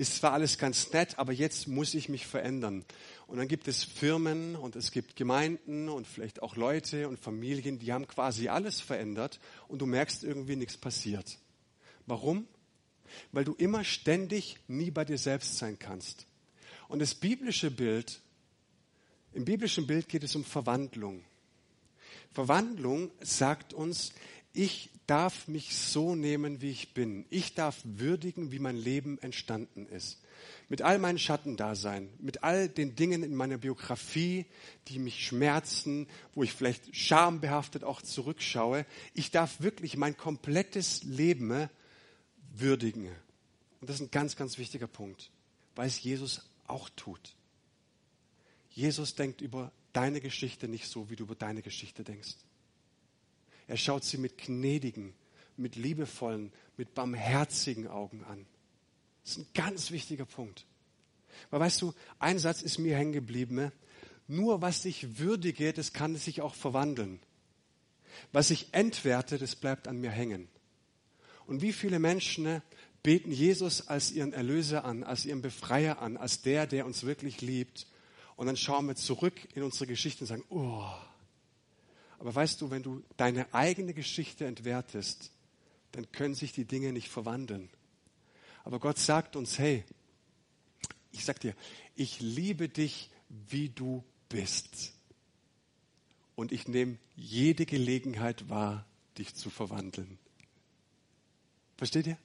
[0.00, 2.86] ist zwar alles ganz nett, aber jetzt muss ich mich verändern.
[3.26, 7.78] Und dann gibt es Firmen und es gibt Gemeinden und vielleicht auch Leute und Familien,
[7.78, 11.36] die haben quasi alles verändert und du merkst irgendwie nichts passiert.
[12.06, 12.48] Warum?
[13.30, 16.26] Weil du immer ständig nie bei dir selbst sein kannst.
[16.88, 18.22] Und das biblische Bild,
[19.34, 21.22] im biblischen Bild geht es um Verwandlung.
[22.32, 24.14] Verwandlung sagt uns,
[24.54, 27.26] ich darf mich so nehmen, wie ich bin.
[27.30, 30.22] Ich darf würdigen, wie mein Leben entstanden ist.
[30.68, 34.46] Mit all meinen Schattendasein, mit all den Dingen in meiner Biografie,
[34.86, 38.86] die mich schmerzen, wo ich vielleicht schambehaftet auch zurückschaue.
[39.12, 41.68] Ich darf wirklich mein komplettes Leben
[42.54, 43.08] würdigen.
[43.80, 45.32] Und das ist ein ganz, ganz wichtiger Punkt,
[45.74, 47.34] weil es Jesus auch tut.
[48.70, 52.36] Jesus denkt über deine Geschichte nicht so, wie du über deine Geschichte denkst.
[53.70, 55.14] Er schaut sie mit gnädigen,
[55.56, 58.44] mit liebevollen, mit barmherzigen Augen an.
[59.22, 60.66] Das ist ein ganz wichtiger Punkt.
[61.50, 63.54] Weil weißt du, ein Satz ist mir hängen geblieben.
[63.54, 63.72] Ne?
[64.26, 67.20] Nur was ich würdige, das kann sich auch verwandeln.
[68.32, 70.48] Was ich entwerte, das bleibt an mir hängen.
[71.46, 72.62] Und wie viele Menschen ne,
[73.04, 77.40] beten Jesus als ihren Erlöser an, als ihren Befreier an, als der, der uns wirklich
[77.40, 77.86] liebt.
[78.34, 80.90] Und dann schauen wir zurück in unsere Geschichte und sagen, oh,
[82.20, 85.32] Aber weißt du, wenn du deine eigene Geschichte entwertest,
[85.92, 87.70] dann können sich die Dinge nicht verwandeln.
[88.62, 89.84] Aber Gott sagt uns, hey,
[91.12, 91.54] ich sag dir,
[91.96, 93.10] ich liebe dich,
[93.48, 94.92] wie du bist.
[96.36, 98.84] Und ich nehme jede Gelegenheit wahr,
[99.16, 100.18] dich zu verwandeln.
[101.78, 102.18] Versteht ihr?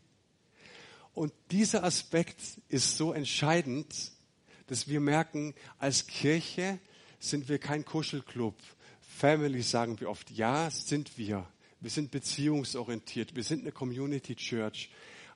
[1.13, 4.11] Und dieser Aspekt ist so entscheidend,
[4.67, 6.79] dass wir merken, als Kirche
[7.17, 8.55] sind wir kein Kuschelclub.
[9.15, 11.47] Family sagen wir oft, ja, sind wir.
[11.79, 13.33] Wir sind beziehungsorientiert.
[13.33, 14.89] Wir sind eine Community Church.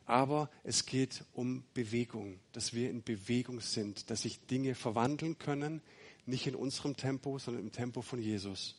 [0.06, 5.82] Aber es geht um Bewegung, dass wir in Bewegung sind, dass sich Dinge verwandeln können,
[6.26, 8.76] nicht in unserem Tempo, sondern im Tempo von Jesus.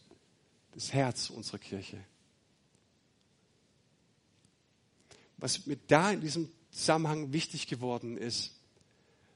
[0.73, 2.05] Das Herz unserer Kirche.
[5.39, 8.61] Was mir da in diesem Zusammenhang wichtig geworden ist,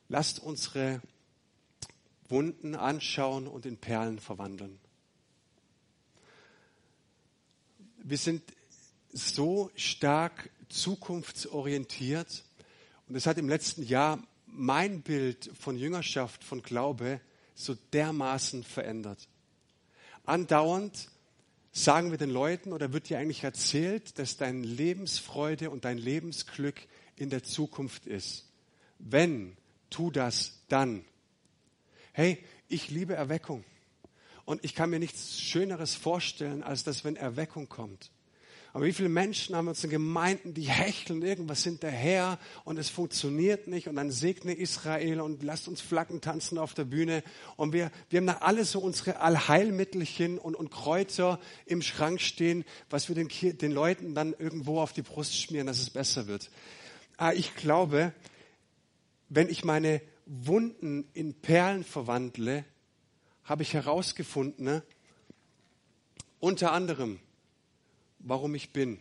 [0.09, 1.00] lasst unsere
[2.29, 4.79] Wunden anschauen und in Perlen verwandeln.
[8.07, 8.43] Wir sind
[9.14, 12.45] so stark zukunftsorientiert
[13.09, 17.23] und es hat im letzten Jahr mein Bild von Jüngerschaft, von Glaube
[17.55, 19.27] so dermaßen verändert.
[20.27, 21.09] Andauernd
[21.73, 26.87] sagen wir den Leuten oder wird dir eigentlich erzählt, dass deine Lebensfreude und dein Lebensglück
[27.17, 28.53] in der Zukunft ist.
[28.99, 29.57] Wenn,
[29.88, 31.07] tu das dann.
[32.12, 33.64] Hey, ich liebe Erweckung.
[34.44, 38.11] Und ich kann mir nichts Schöneres vorstellen, als dass, wenn Erweckung kommt.
[38.74, 43.68] Aber wie viele Menschen haben uns in Gemeinden, die hecheln irgendwas hinterher und es funktioniert
[43.68, 47.22] nicht und dann segne Israel und lasst uns Flaggen tanzen auf der Bühne
[47.54, 52.64] und wir, wir haben da alle so unsere Allheilmittelchen und, und Kräuter im Schrank stehen,
[52.90, 53.28] was wir den,
[53.59, 56.50] den Leuten dann irgendwo auf die Brust schmieren, dass es besser wird.
[57.16, 58.12] Ah, ich glaube,
[59.28, 62.64] wenn ich meine Wunden in Perlen verwandle,
[63.44, 64.83] habe ich herausgefunden, ne,
[66.40, 67.20] unter anderem,
[68.18, 69.00] warum ich bin.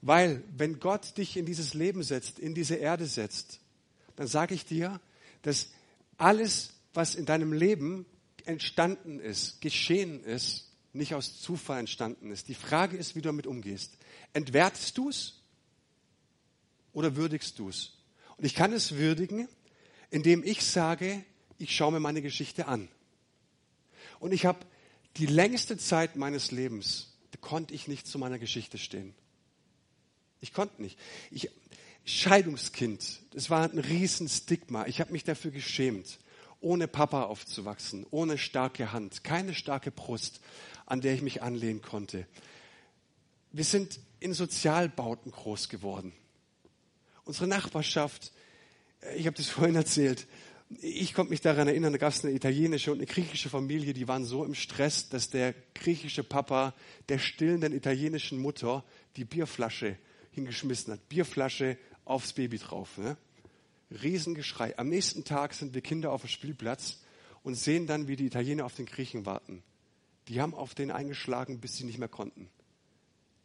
[0.00, 3.60] Weil, wenn Gott dich in dieses Leben setzt, in diese Erde setzt,
[4.16, 5.00] dann sage ich dir,
[5.42, 5.70] dass
[6.18, 8.06] alles, was in deinem Leben
[8.44, 12.48] entstanden ist, geschehen ist, nicht aus Zufall entstanden ist.
[12.48, 13.98] Die Frage ist, wie du damit umgehst.
[14.32, 15.40] Entwertest du es
[16.92, 17.92] oder würdigst du es?
[18.36, 19.48] Und ich kann es würdigen,
[20.10, 21.24] indem ich sage,
[21.58, 22.88] ich schaue mir meine Geschichte an.
[24.24, 24.60] Und ich habe
[25.18, 29.12] die längste Zeit meines Lebens konnte ich nicht zu meiner Geschichte stehen.
[30.40, 30.98] Ich konnte nicht.
[31.30, 31.50] Ich,
[32.06, 34.86] Scheidungskind, das war ein Riesenstigma.
[34.86, 36.20] Ich habe mich dafür geschämt,
[36.62, 40.40] ohne Papa aufzuwachsen, ohne starke Hand, keine starke Brust,
[40.86, 42.26] an der ich mich anlehnen konnte.
[43.52, 46.14] Wir sind in Sozialbauten groß geworden.
[47.26, 48.32] Unsere Nachbarschaft,
[49.02, 50.26] äh, ich habe das vorhin erzählt,
[50.70, 54.08] ich konnte mich daran erinnern, da gab es eine italienische und eine griechische Familie, die
[54.08, 56.74] waren so im Stress, dass der griechische Papa
[57.08, 58.84] der stillenden italienischen Mutter
[59.16, 59.96] die Bierflasche
[60.32, 61.08] hingeschmissen hat.
[61.08, 62.98] Bierflasche aufs Baby drauf.
[62.98, 63.16] Ne?
[64.02, 64.76] Riesengeschrei.
[64.78, 67.00] Am nächsten Tag sind wir Kinder auf dem Spielplatz
[67.42, 69.62] und sehen dann, wie die Italiener auf den Griechen warten.
[70.28, 72.48] Die haben auf den eingeschlagen, bis sie nicht mehr konnten.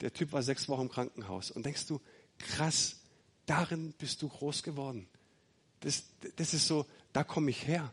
[0.01, 1.51] Der Typ war sechs Wochen im Krankenhaus.
[1.51, 1.99] Und denkst du,
[2.37, 3.01] krass,
[3.45, 5.07] darin bist du groß geworden.
[5.81, 6.05] Das,
[6.37, 6.85] das ist so,
[7.19, 7.91] da komme ich her.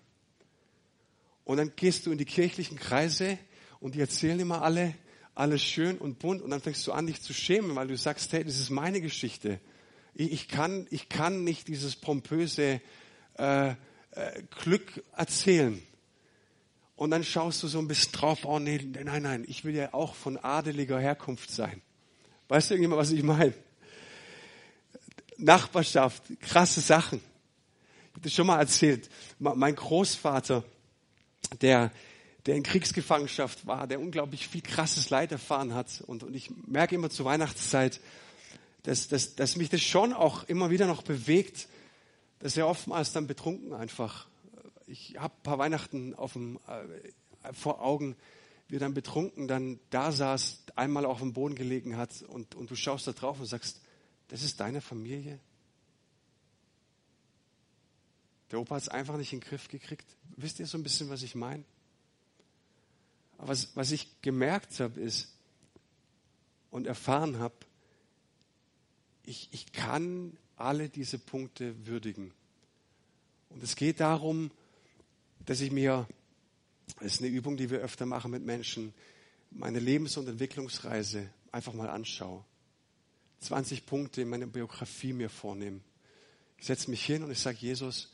[1.42, 3.38] Und dann gehst du in die kirchlichen Kreise
[3.80, 4.94] und die erzählen immer alle,
[5.34, 8.32] alles schön und bunt und dann fängst du an, dich zu schämen, weil du sagst,
[8.32, 9.58] hey, das ist meine Geschichte.
[10.14, 12.80] Ich, ich kann, ich kann nicht dieses pompöse
[13.36, 13.74] äh, äh,
[14.62, 15.82] Glück erzählen.
[16.94, 19.92] Und dann schaust du so ein bisschen drauf, oh nee, nein, nein, ich will ja
[19.92, 21.82] auch von adeliger Herkunft sein.
[22.46, 23.54] Weißt du irgendjemand, was ich meine?
[25.36, 27.20] Nachbarschaft, krasse Sachen
[28.22, 29.08] das schon mal erzählt.
[29.38, 30.64] Mein Großvater,
[31.60, 31.92] der,
[32.46, 36.02] der in Kriegsgefangenschaft war, der unglaublich viel krasses Leid erfahren hat.
[36.06, 38.00] Und, und ich merke immer zur Weihnachtszeit,
[38.82, 41.68] dass, dass, dass mich das schon auch immer wieder noch bewegt,
[42.38, 44.28] dass er oftmals dann betrunken einfach.
[44.86, 48.16] Ich habe ein paar Weihnachten auf dem, äh, vor Augen,
[48.68, 52.70] wie er dann betrunken dann da saß, einmal auf dem Boden gelegen hat und, und
[52.70, 53.80] du schaust da drauf und sagst,
[54.28, 55.38] das ist deine Familie?
[58.50, 60.06] Der Opa hat es einfach nicht in den Griff gekriegt.
[60.36, 61.64] Wisst ihr so ein bisschen, was ich meine?
[63.38, 65.34] Aber was, was ich gemerkt habe, ist
[66.70, 67.54] und erfahren habe,
[69.24, 72.32] ich, ich kann alle diese Punkte würdigen.
[73.50, 74.50] Und es geht darum,
[75.44, 76.06] dass ich mir,
[76.98, 78.94] das ist eine Übung, die wir öfter machen mit Menschen,
[79.50, 82.44] meine Lebens- und Entwicklungsreise einfach mal anschaue.
[83.40, 85.84] 20 Punkte in meiner Biografie mir vornehmen.
[86.58, 88.12] Ich setze mich hin und ich sage, Jesus,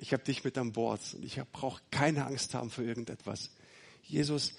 [0.00, 3.50] ich habe dich mit an Bord und ich brauche keine Angst haben für irgendetwas.
[4.02, 4.54] Jesus,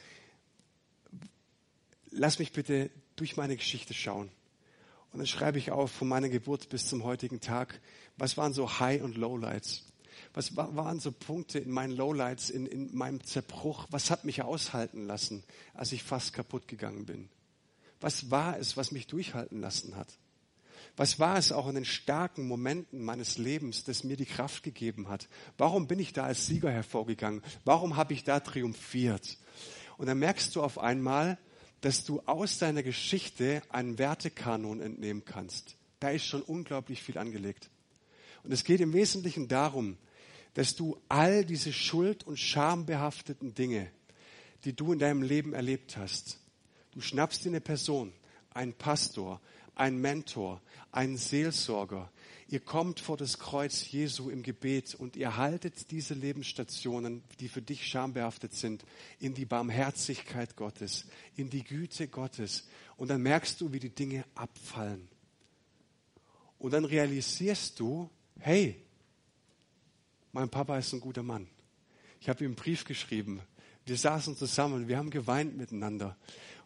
[2.11, 4.31] lass mich bitte durch meine Geschichte schauen.
[5.11, 7.81] Und dann schreibe ich auf von meiner Geburt bis zum heutigen Tag,
[8.17, 9.87] was waren so High- und Lowlights?
[10.33, 13.87] Was waren so Punkte in meinen Lowlights, in, in meinem Zerbruch?
[13.89, 17.29] Was hat mich aushalten lassen, als ich fast kaputt gegangen bin?
[17.99, 20.17] Was war es, was mich durchhalten lassen hat?
[20.97, 25.07] Was war es auch in den starken Momenten meines Lebens, das mir die Kraft gegeben
[25.09, 25.27] hat?
[25.57, 27.41] Warum bin ich da als Sieger hervorgegangen?
[27.63, 29.37] Warum habe ich da triumphiert?
[29.97, 31.37] Und dann merkst du auf einmal,
[31.81, 35.75] dass du aus deiner Geschichte einen Wertekanon entnehmen kannst.
[35.99, 37.69] Da ist schon unglaublich viel angelegt.
[38.43, 39.97] Und es geht im Wesentlichen darum,
[40.53, 43.89] dass du all diese schuld- und schambehafteten Dinge,
[44.65, 46.39] die du in deinem Leben erlebt hast,
[46.91, 48.13] du schnappst dir eine Person,
[48.53, 49.41] einen Pastor,
[49.75, 52.11] einen Mentor, einen Seelsorger,
[52.51, 57.61] ihr kommt vor das Kreuz Jesu im Gebet und ihr haltet diese Lebensstationen, die für
[57.61, 58.83] dich schambehaftet sind,
[59.19, 62.67] in die Barmherzigkeit Gottes, in die Güte Gottes.
[62.97, 65.07] Und dann merkst du, wie die Dinge abfallen.
[66.59, 68.75] Und dann realisierst du, hey,
[70.33, 71.47] mein Papa ist ein guter Mann.
[72.19, 73.41] Ich habe ihm einen Brief geschrieben.
[73.85, 76.17] Wir saßen zusammen, wir haben geweint miteinander.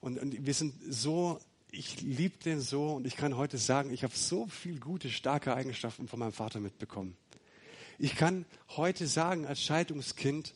[0.01, 1.39] Und, und wir sind so,
[1.77, 5.55] ich liebe den so und ich kann heute sagen, ich habe so viele gute, starke
[5.55, 7.15] Eigenschaften von meinem Vater mitbekommen.
[7.97, 8.45] Ich kann
[8.75, 10.53] heute sagen, als Scheidungskind,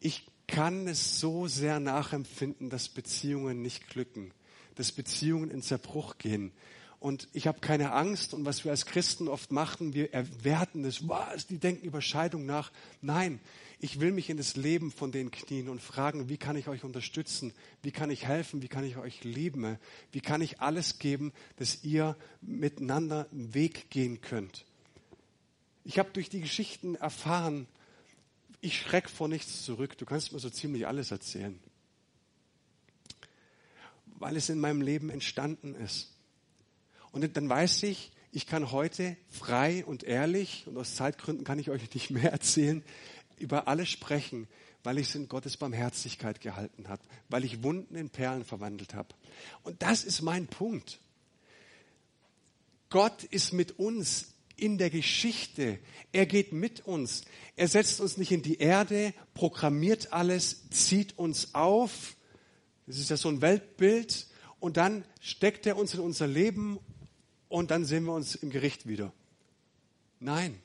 [0.00, 4.32] ich kann es so sehr nachempfinden, dass Beziehungen nicht glücken,
[4.74, 6.52] dass Beziehungen in Zerbruch gehen,
[6.98, 8.34] und ich habe keine Angst.
[8.34, 11.08] Und was wir als Christen oft machen, wir erwerten es.
[11.08, 11.46] Was?
[11.46, 12.72] Die denken über Scheidung nach.
[13.02, 13.38] Nein,
[13.78, 16.82] ich will mich in das Leben von denen knien und fragen, wie kann ich euch
[16.82, 17.52] unterstützen?
[17.82, 18.62] Wie kann ich helfen?
[18.62, 19.78] Wie kann ich euch lieben?
[20.12, 24.64] Wie kann ich alles geben, dass ihr miteinander einen Weg gehen könnt?
[25.84, 27.66] Ich habe durch die Geschichten erfahren,
[28.60, 29.98] ich schreck vor nichts zurück.
[29.98, 31.58] Du kannst mir so ziemlich alles erzählen.
[34.18, 36.12] Weil es in meinem Leben entstanden ist.
[37.12, 41.70] Und dann weiß ich, ich kann heute frei und ehrlich, und aus Zeitgründen kann ich
[41.70, 42.82] euch nicht mehr erzählen,
[43.38, 44.48] über alles sprechen,
[44.82, 49.08] weil ich es in Gottes Barmherzigkeit gehalten habe, weil ich Wunden in Perlen verwandelt habe.
[49.62, 51.00] Und das ist mein Punkt.
[52.88, 55.78] Gott ist mit uns in der Geschichte.
[56.12, 57.24] Er geht mit uns.
[57.56, 62.16] Er setzt uns nicht in die Erde, programmiert alles, zieht uns auf.
[62.86, 64.28] Das ist ja so ein Weltbild.
[64.60, 66.78] Und dann steckt er uns in unser Leben
[67.48, 69.12] und dann sehen wir uns im Gericht wieder.
[70.18, 70.58] Nein,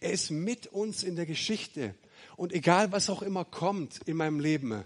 [0.00, 1.94] er ist mit uns in der Geschichte.
[2.36, 4.84] Und egal, was auch immer kommt in meinem Leben,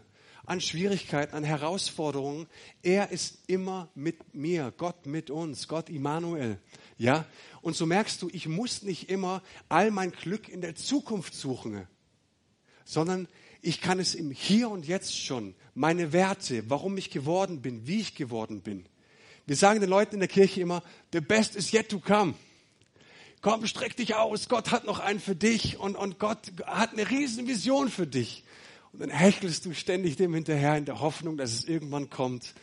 [0.49, 2.47] an Schwierigkeiten, an Herausforderungen,
[2.83, 6.59] er ist immer mit mir, Gott mit uns, Gott Immanuel.
[6.97, 7.27] Ja?
[7.61, 11.87] Und so merkst du, ich muss nicht immer all mein Glück in der Zukunft suchen,
[12.85, 13.29] sondern
[13.61, 18.01] ich kann es im Hier und Jetzt schon, meine Werte, warum ich geworden bin, wie
[18.01, 18.87] ich geworden bin.
[19.47, 20.83] Wir sagen den Leuten in der Kirche immer,
[21.13, 22.35] the best is yet to come.
[23.41, 24.49] Komm, streck dich aus.
[24.49, 28.45] Gott hat noch einen für dich und, und Gott hat eine riesen Vision für dich.
[28.93, 32.55] Und dann hechelst du ständig dem hinterher in der Hoffnung, dass es irgendwann kommt.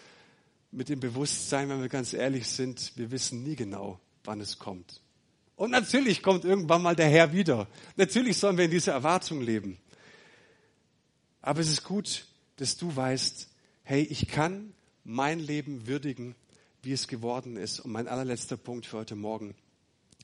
[0.72, 5.02] Mit dem Bewusstsein, wenn wir ganz ehrlich sind, wir wissen nie genau, wann es kommt.
[5.56, 7.68] Und natürlich kommt irgendwann mal der Herr wieder.
[7.96, 9.78] Natürlich sollen wir in dieser Erwartung leben.
[11.42, 12.26] Aber es ist gut,
[12.58, 13.48] dass du weißt,
[13.84, 14.74] hey, ich kann
[15.06, 16.36] mein Leben würdigen
[16.86, 17.80] wie es geworden ist.
[17.80, 19.56] Und mein allerletzter Punkt für heute Morgen.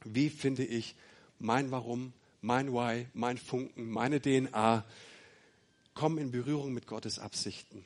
[0.03, 0.95] Wie finde ich
[1.39, 4.85] mein Warum, mein Why, mein Funken, meine DNA
[5.93, 7.85] kommen in Berührung mit Gottes Absichten?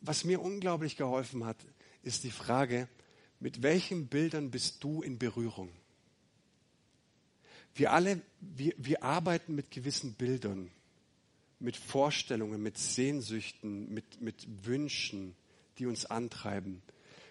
[0.00, 1.56] Was mir unglaublich geholfen hat,
[2.02, 2.88] ist die Frage,
[3.40, 5.70] mit welchen Bildern bist du in Berührung?
[7.74, 10.70] Wir alle, wir, wir arbeiten mit gewissen Bildern,
[11.60, 15.36] mit Vorstellungen, mit Sehnsüchten, mit, mit Wünschen,
[15.78, 16.82] die uns antreiben.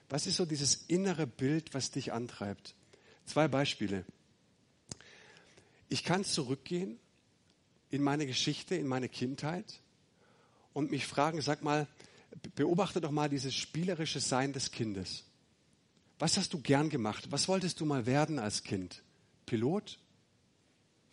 [0.09, 2.75] Was ist so dieses innere Bild, was dich antreibt?
[3.25, 4.05] Zwei Beispiele.
[5.89, 6.97] Ich kann zurückgehen
[7.89, 9.81] in meine Geschichte, in meine Kindheit
[10.73, 11.87] und mich fragen, sag mal,
[12.55, 15.23] beobachte doch mal dieses spielerische Sein des Kindes.
[16.19, 17.31] Was hast du gern gemacht?
[17.31, 19.03] Was wolltest du mal werden als Kind?
[19.45, 19.99] Pilot?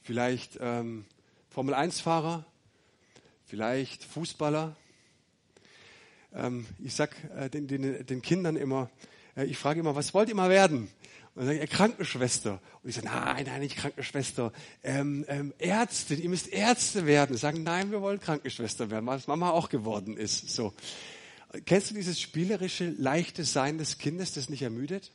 [0.02, 1.04] Vielleicht ähm,
[1.50, 2.46] Formel-1-Fahrer?
[3.46, 4.76] Vielleicht Fußballer?
[6.34, 8.90] Ähm, ich sag äh, den, den, den Kindern immer,
[9.36, 10.88] äh, ich frage immer, was wollt ihr mal werden?
[11.34, 12.60] Und dann sage ich, Krankenschwester.
[12.82, 14.52] Und ich sage, nein, nein, nicht Krankenschwester.
[14.82, 17.36] Ähm, ähm, Ärzte, ihr müsst Ärzte werden.
[17.36, 20.50] Sagen, nein, wir wollen Krankenschwester werden, was Mama auch geworden ist.
[20.50, 20.72] So.
[21.66, 25.12] Kennst du dieses spielerische, leichte Sein des Kindes, das nicht ermüdet?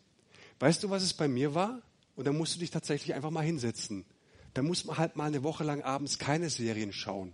[0.59, 1.81] Weißt du, was es bei mir war?
[2.15, 4.05] Und da musst du dich tatsächlich einfach mal hinsetzen.
[4.53, 7.33] Da muss man halt mal eine Woche lang abends keine Serien schauen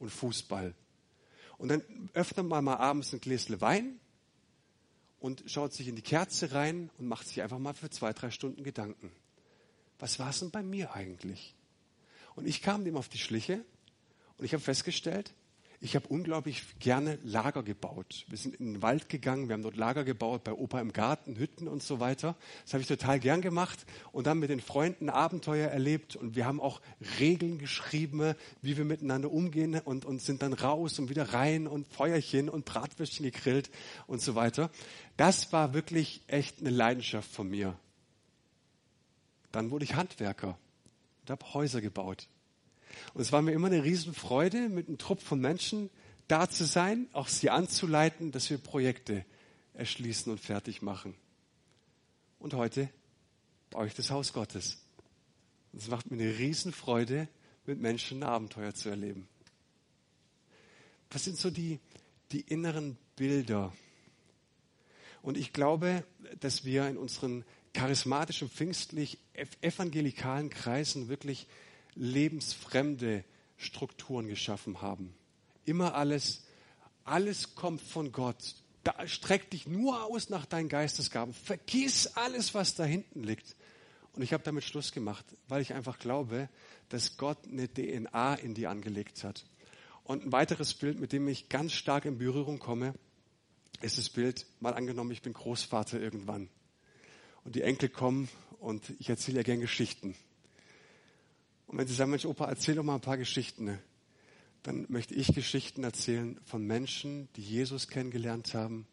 [0.00, 0.74] und Fußball
[1.62, 4.00] Und dann öffnet man mal abends ein Gläsle Wein
[5.20, 8.32] und schaut sich in die Kerze rein und macht sich einfach mal für zwei, drei
[8.32, 9.12] Stunden Gedanken.
[10.00, 11.54] Was war es denn bei mir eigentlich?
[12.34, 13.64] Und ich kam dem auf die Schliche
[14.38, 15.34] und ich habe festgestellt,
[15.82, 18.24] ich habe unglaublich gerne Lager gebaut.
[18.28, 21.36] Wir sind in den Wald gegangen, wir haben dort Lager gebaut, bei Opa im Garten,
[21.36, 22.36] Hütten und so weiter.
[22.62, 26.46] Das habe ich total gern gemacht und dann mit den Freunden Abenteuer erlebt und wir
[26.46, 26.80] haben auch
[27.18, 31.88] Regeln geschrieben, wie wir miteinander umgehen und, und sind dann raus und wieder rein und
[31.88, 33.68] Feuerchen und Bratwürstchen gegrillt
[34.06, 34.70] und so weiter.
[35.16, 37.76] Das war wirklich echt eine Leidenschaft von mir.
[39.50, 40.56] Dann wurde ich Handwerker
[41.22, 42.28] und habe Häuser gebaut.
[43.14, 45.90] Und es war mir immer eine Riesenfreude, mit einem Trupp von Menschen
[46.28, 49.24] da zu sein, auch sie anzuleiten, dass wir Projekte
[49.74, 51.14] erschließen und fertig machen.
[52.38, 52.88] Und heute
[53.70, 54.78] baue ich das Haus Gottes.
[55.72, 57.28] Und es macht mir eine Riesenfreude,
[57.66, 59.28] mit Menschen ein Abenteuer zu erleben.
[61.10, 61.78] Was sind so die,
[62.32, 63.72] die inneren Bilder?
[65.22, 66.04] Und ich glaube,
[66.40, 69.18] dass wir in unseren charismatischen, pfingstlich,
[69.60, 71.46] evangelikalen Kreisen wirklich
[71.94, 73.24] lebensfremde
[73.56, 75.14] Strukturen geschaffen haben.
[75.64, 76.44] Immer alles,
[77.04, 78.56] alles kommt von Gott.
[78.84, 81.34] Da streck dich nur aus nach deinen Geistesgaben.
[81.34, 83.54] Vergiss alles, was da hinten liegt.
[84.14, 86.48] Und ich habe damit Schluss gemacht, weil ich einfach glaube,
[86.88, 89.46] dass Gott eine DNA in die angelegt hat.
[90.04, 92.94] Und ein weiteres Bild, mit dem ich ganz stark in Berührung komme,
[93.80, 96.48] ist das Bild, mal angenommen, ich bin Großvater irgendwann.
[97.44, 98.28] Und die Enkel kommen
[98.60, 100.14] und ich erzähle ja gern Geschichten.
[101.72, 103.78] Und wenn Sie sagen, Mensch, Opa, erzähl doch mal ein paar Geschichten, ne?
[104.62, 108.86] dann möchte ich Geschichten erzählen von Menschen, die Jesus kennengelernt haben,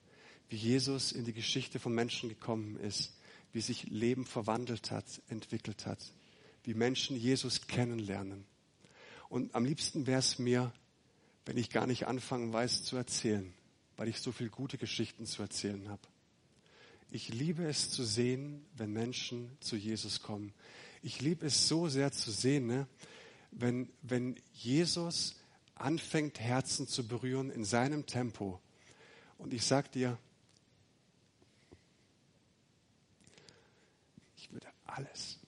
[0.47, 3.13] wie Jesus in die Geschichte von Menschen gekommen ist,
[3.51, 5.99] wie sich Leben verwandelt hat, entwickelt hat,
[6.63, 8.45] wie Menschen Jesus kennenlernen.
[9.27, 10.71] Und am liebsten wäre es mir,
[11.45, 13.53] wenn ich gar nicht anfangen weiß zu erzählen,
[13.97, 16.01] weil ich so viele gute Geschichten zu erzählen habe.
[17.11, 20.53] Ich liebe es zu sehen, wenn Menschen zu Jesus kommen
[21.01, 22.87] ich liebe es so sehr zu sehen, ne?
[23.51, 25.35] wenn, wenn Jesus
[25.75, 28.59] anfängt, Herzen zu berühren in seinem Tempo.
[29.37, 30.17] Und ich sage dir,
[34.35, 35.39] ich würde alles,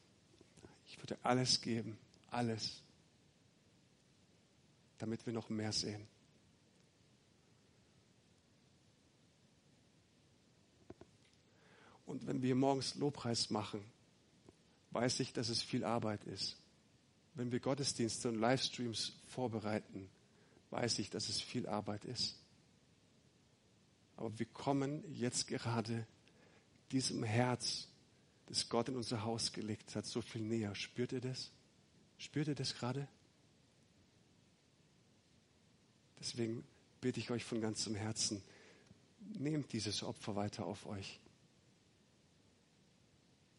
[0.88, 1.98] ich würde alles geben,
[2.30, 2.82] alles,
[4.98, 6.08] damit wir noch mehr sehen.
[12.06, 13.84] Und wenn wir morgens Lobpreis machen,
[14.92, 16.58] weiß ich, dass es viel Arbeit ist.
[17.34, 20.10] Wenn wir Gottesdienste und Livestreams vorbereiten,
[20.70, 22.38] weiß ich, dass es viel Arbeit ist.
[24.18, 26.06] Aber wir kommen jetzt gerade
[26.92, 27.88] diesem Herz,
[28.48, 30.76] das Gott in unser Haus gelegt hat, so viel näher.
[30.76, 31.52] Spürt ihr das?
[32.18, 33.08] Spürt ihr das gerade?
[36.20, 36.64] Deswegen
[37.00, 38.44] bitte ich euch von ganzem Herzen,
[39.20, 41.20] nehmt dieses Opfer weiter auf euch.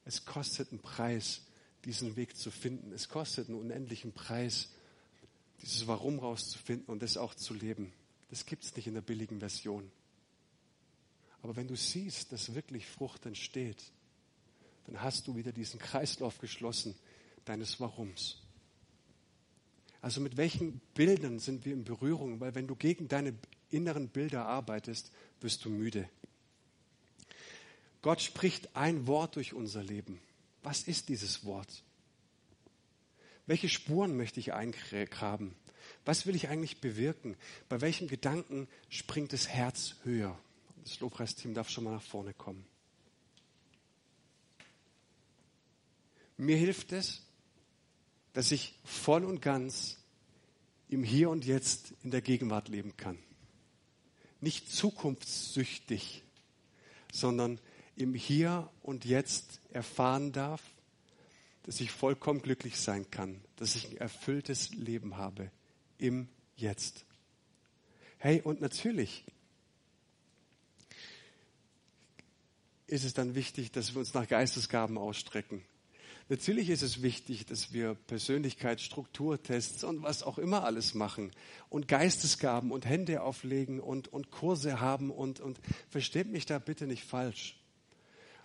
[0.04, 1.42] Es kostet einen Preis,
[1.84, 2.92] diesen Weg zu finden.
[2.92, 4.70] Es kostet einen unendlichen Preis,
[5.60, 7.92] dieses Warum rauszufinden und das auch zu leben.
[8.30, 9.90] Das gibt es nicht in der billigen Version.
[11.42, 13.82] Aber wenn du siehst, dass wirklich Frucht entsteht,
[14.86, 16.94] dann hast du wieder diesen Kreislauf geschlossen
[17.44, 18.42] deines Warums.
[20.00, 22.40] Also mit welchen Bildern sind wir in Berührung?
[22.40, 23.34] Weil wenn du gegen deine
[23.70, 26.08] inneren Bilder arbeitest, wirst du müde.
[28.02, 30.20] Gott spricht ein Wort durch unser Leben.
[30.62, 31.82] Was ist dieses Wort?
[33.46, 35.54] Welche Spuren möchte ich eingraben?
[36.04, 37.36] Was will ich eigentlich bewirken?
[37.68, 40.38] Bei welchem Gedanken springt das Herz höher?
[40.84, 42.64] Das Lobpreisteam darf schon mal nach vorne kommen.
[46.36, 47.22] Mir hilft es,
[48.32, 49.98] dass ich voll und ganz
[50.88, 53.18] im Hier und Jetzt in der Gegenwart leben kann.
[54.40, 56.22] Nicht zukunftssüchtig,
[57.12, 57.60] sondern
[58.02, 60.62] im Hier und Jetzt erfahren darf,
[61.62, 65.50] dass ich vollkommen glücklich sein kann, dass ich ein erfülltes Leben habe
[65.98, 67.04] im Jetzt.
[68.18, 69.24] Hey, und natürlich
[72.86, 75.64] ist es dann wichtig, dass wir uns nach Geistesgaben ausstrecken.
[76.28, 81.32] Natürlich ist es wichtig, dass wir Persönlichkeitsstrukturtests und was auch immer alles machen
[81.68, 86.86] und Geistesgaben und Hände auflegen und, und Kurse haben und, und versteht mich da bitte
[86.86, 87.61] nicht falsch.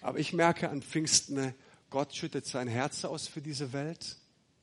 [0.08, 1.54] Aber ich merke an Pfingsten,
[1.90, 4.16] Gott schüttet sein Herz aus für diese Welt.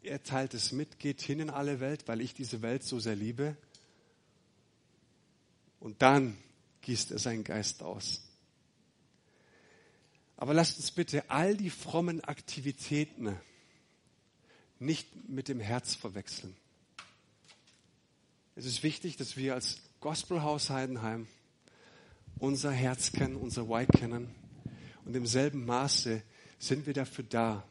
[0.03, 3.15] Er teilt es mit, geht hin in alle Welt, weil ich diese Welt so sehr
[3.15, 3.55] liebe.
[5.81, 6.39] Und dann
[6.81, 8.23] gießt er seinen Geist aus.
[10.39, 13.39] Aber lasst uns bitte all die frommen Aktivitäten
[14.79, 16.57] nicht mit dem Herz verwechseln.
[18.57, 21.27] Es ist wichtig, dass wir als Gospelhaus Heidenheim
[22.39, 24.35] unser Herz kennen, unser Why kennen.
[25.05, 26.23] Und im selben Maße
[26.59, 27.65] sind wir dafür da,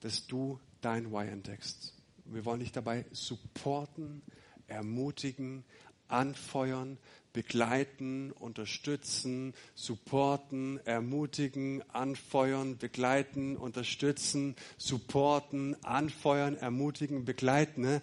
[0.00, 1.94] dass du dein Why entdeckst.
[2.26, 4.22] Wir wollen dich dabei supporten,
[4.66, 5.64] ermutigen,
[6.08, 6.98] anfeuern,
[7.32, 17.82] begleiten, unterstützen, supporten, ermutigen, anfeuern, begleiten, unterstützen, supporten, anfeuern, ermutigen, begleiten.
[17.82, 18.02] Ne?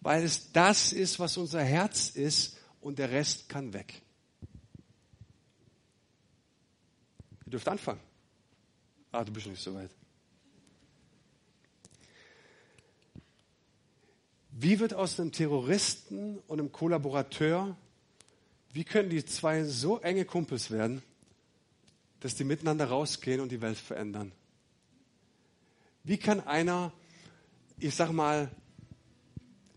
[0.00, 4.02] Weil es das ist, was unser Herz ist und der Rest kann weg.
[7.52, 8.00] Ihr dürft anfangen.
[9.10, 9.90] Ah, du bist nicht so weit.
[14.52, 17.76] Wie wird aus einem Terroristen und einem Kollaborateur,
[18.72, 21.02] wie können die zwei so enge Kumpels werden,
[22.20, 24.32] dass die miteinander rausgehen und die Welt verändern?
[26.04, 26.90] Wie kann einer,
[27.78, 28.50] ich sag mal,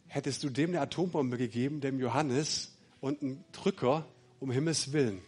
[0.07, 2.71] hättest du dem eine Atombombe gegeben, dem Johannes,
[3.01, 4.07] und einen Drücker,
[4.39, 5.21] um Himmels Willen,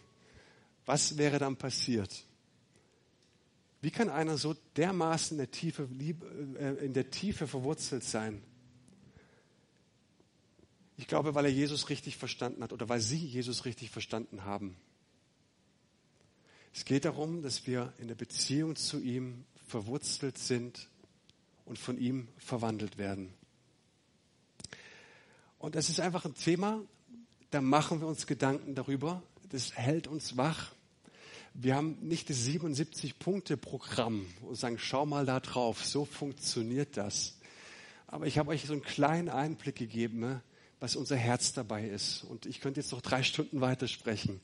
[0.86, 2.24] was wäre dann passiert?
[3.80, 5.88] Wie kann einer so dermaßen in der Tiefe,
[6.58, 8.42] äh, in der Tiefe verwurzelt sein?
[10.96, 14.76] Ich glaube, weil er Jesus richtig verstanden hat oder weil sie Jesus richtig verstanden haben.
[16.74, 20.88] Es geht darum, dass wir in der Beziehung zu ihm verwurzelt sind
[21.64, 23.32] und von ihm verwandelt werden.
[25.58, 26.82] Und das ist einfach ein Thema,
[27.50, 29.22] da machen wir uns Gedanken darüber.
[29.50, 30.72] Das hält uns wach.
[31.60, 37.36] Wir haben nicht das 77-Punkte-Programm und sagen, schau mal da drauf, so funktioniert das.
[38.06, 40.40] Aber ich habe euch so einen kleinen Einblick gegeben, ne?
[40.78, 42.22] was unser Herz dabei ist.
[42.22, 44.40] Und ich könnte jetzt noch drei Stunden weitersprechen.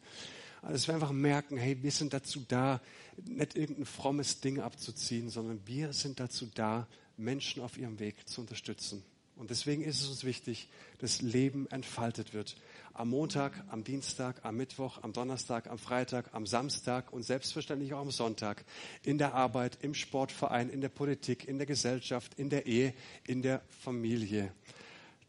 [0.61, 2.81] Also dass wir einfach merken, hey, wir sind dazu da,
[3.25, 8.41] nicht irgendein frommes Ding abzuziehen, sondern wir sind dazu da, Menschen auf ihrem Weg zu
[8.41, 9.05] unterstützen.
[9.37, 12.57] Und deswegen ist es uns wichtig, dass Leben entfaltet wird.
[12.97, 18.01] Am Montag, am Dienstag, am Mittwoch, am Donnerstag, am Freitag, am Samstag und selbstverständlich auch
[18.01, 18.64] am Sonntag.
[19.03, 22.95] In der Arbeit, im Sportverein, in der Politik, in der Gesellschaft, in der Ehe,
[23.26, 24.53] in der Familie.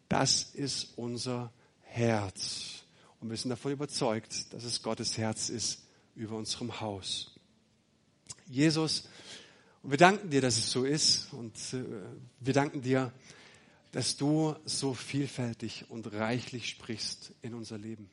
[0.08, 1.52] Das ist unser
[1.82, 2.84] Herz.
[3.20, 7.34] Und wir sind davon überzeugt, dass es Gottes Herz ist über unserem Haus.
[8.46, 9.10] Jesus,
[9.86, 11.32] und wir danken dir, dass es so ist.
[11.34, 11.84] Und äh,
[12.40, 13.12] wir danken dir,
[13.96, 18.10] dass du so vielfältig und reichlich sprichst in unser Leben.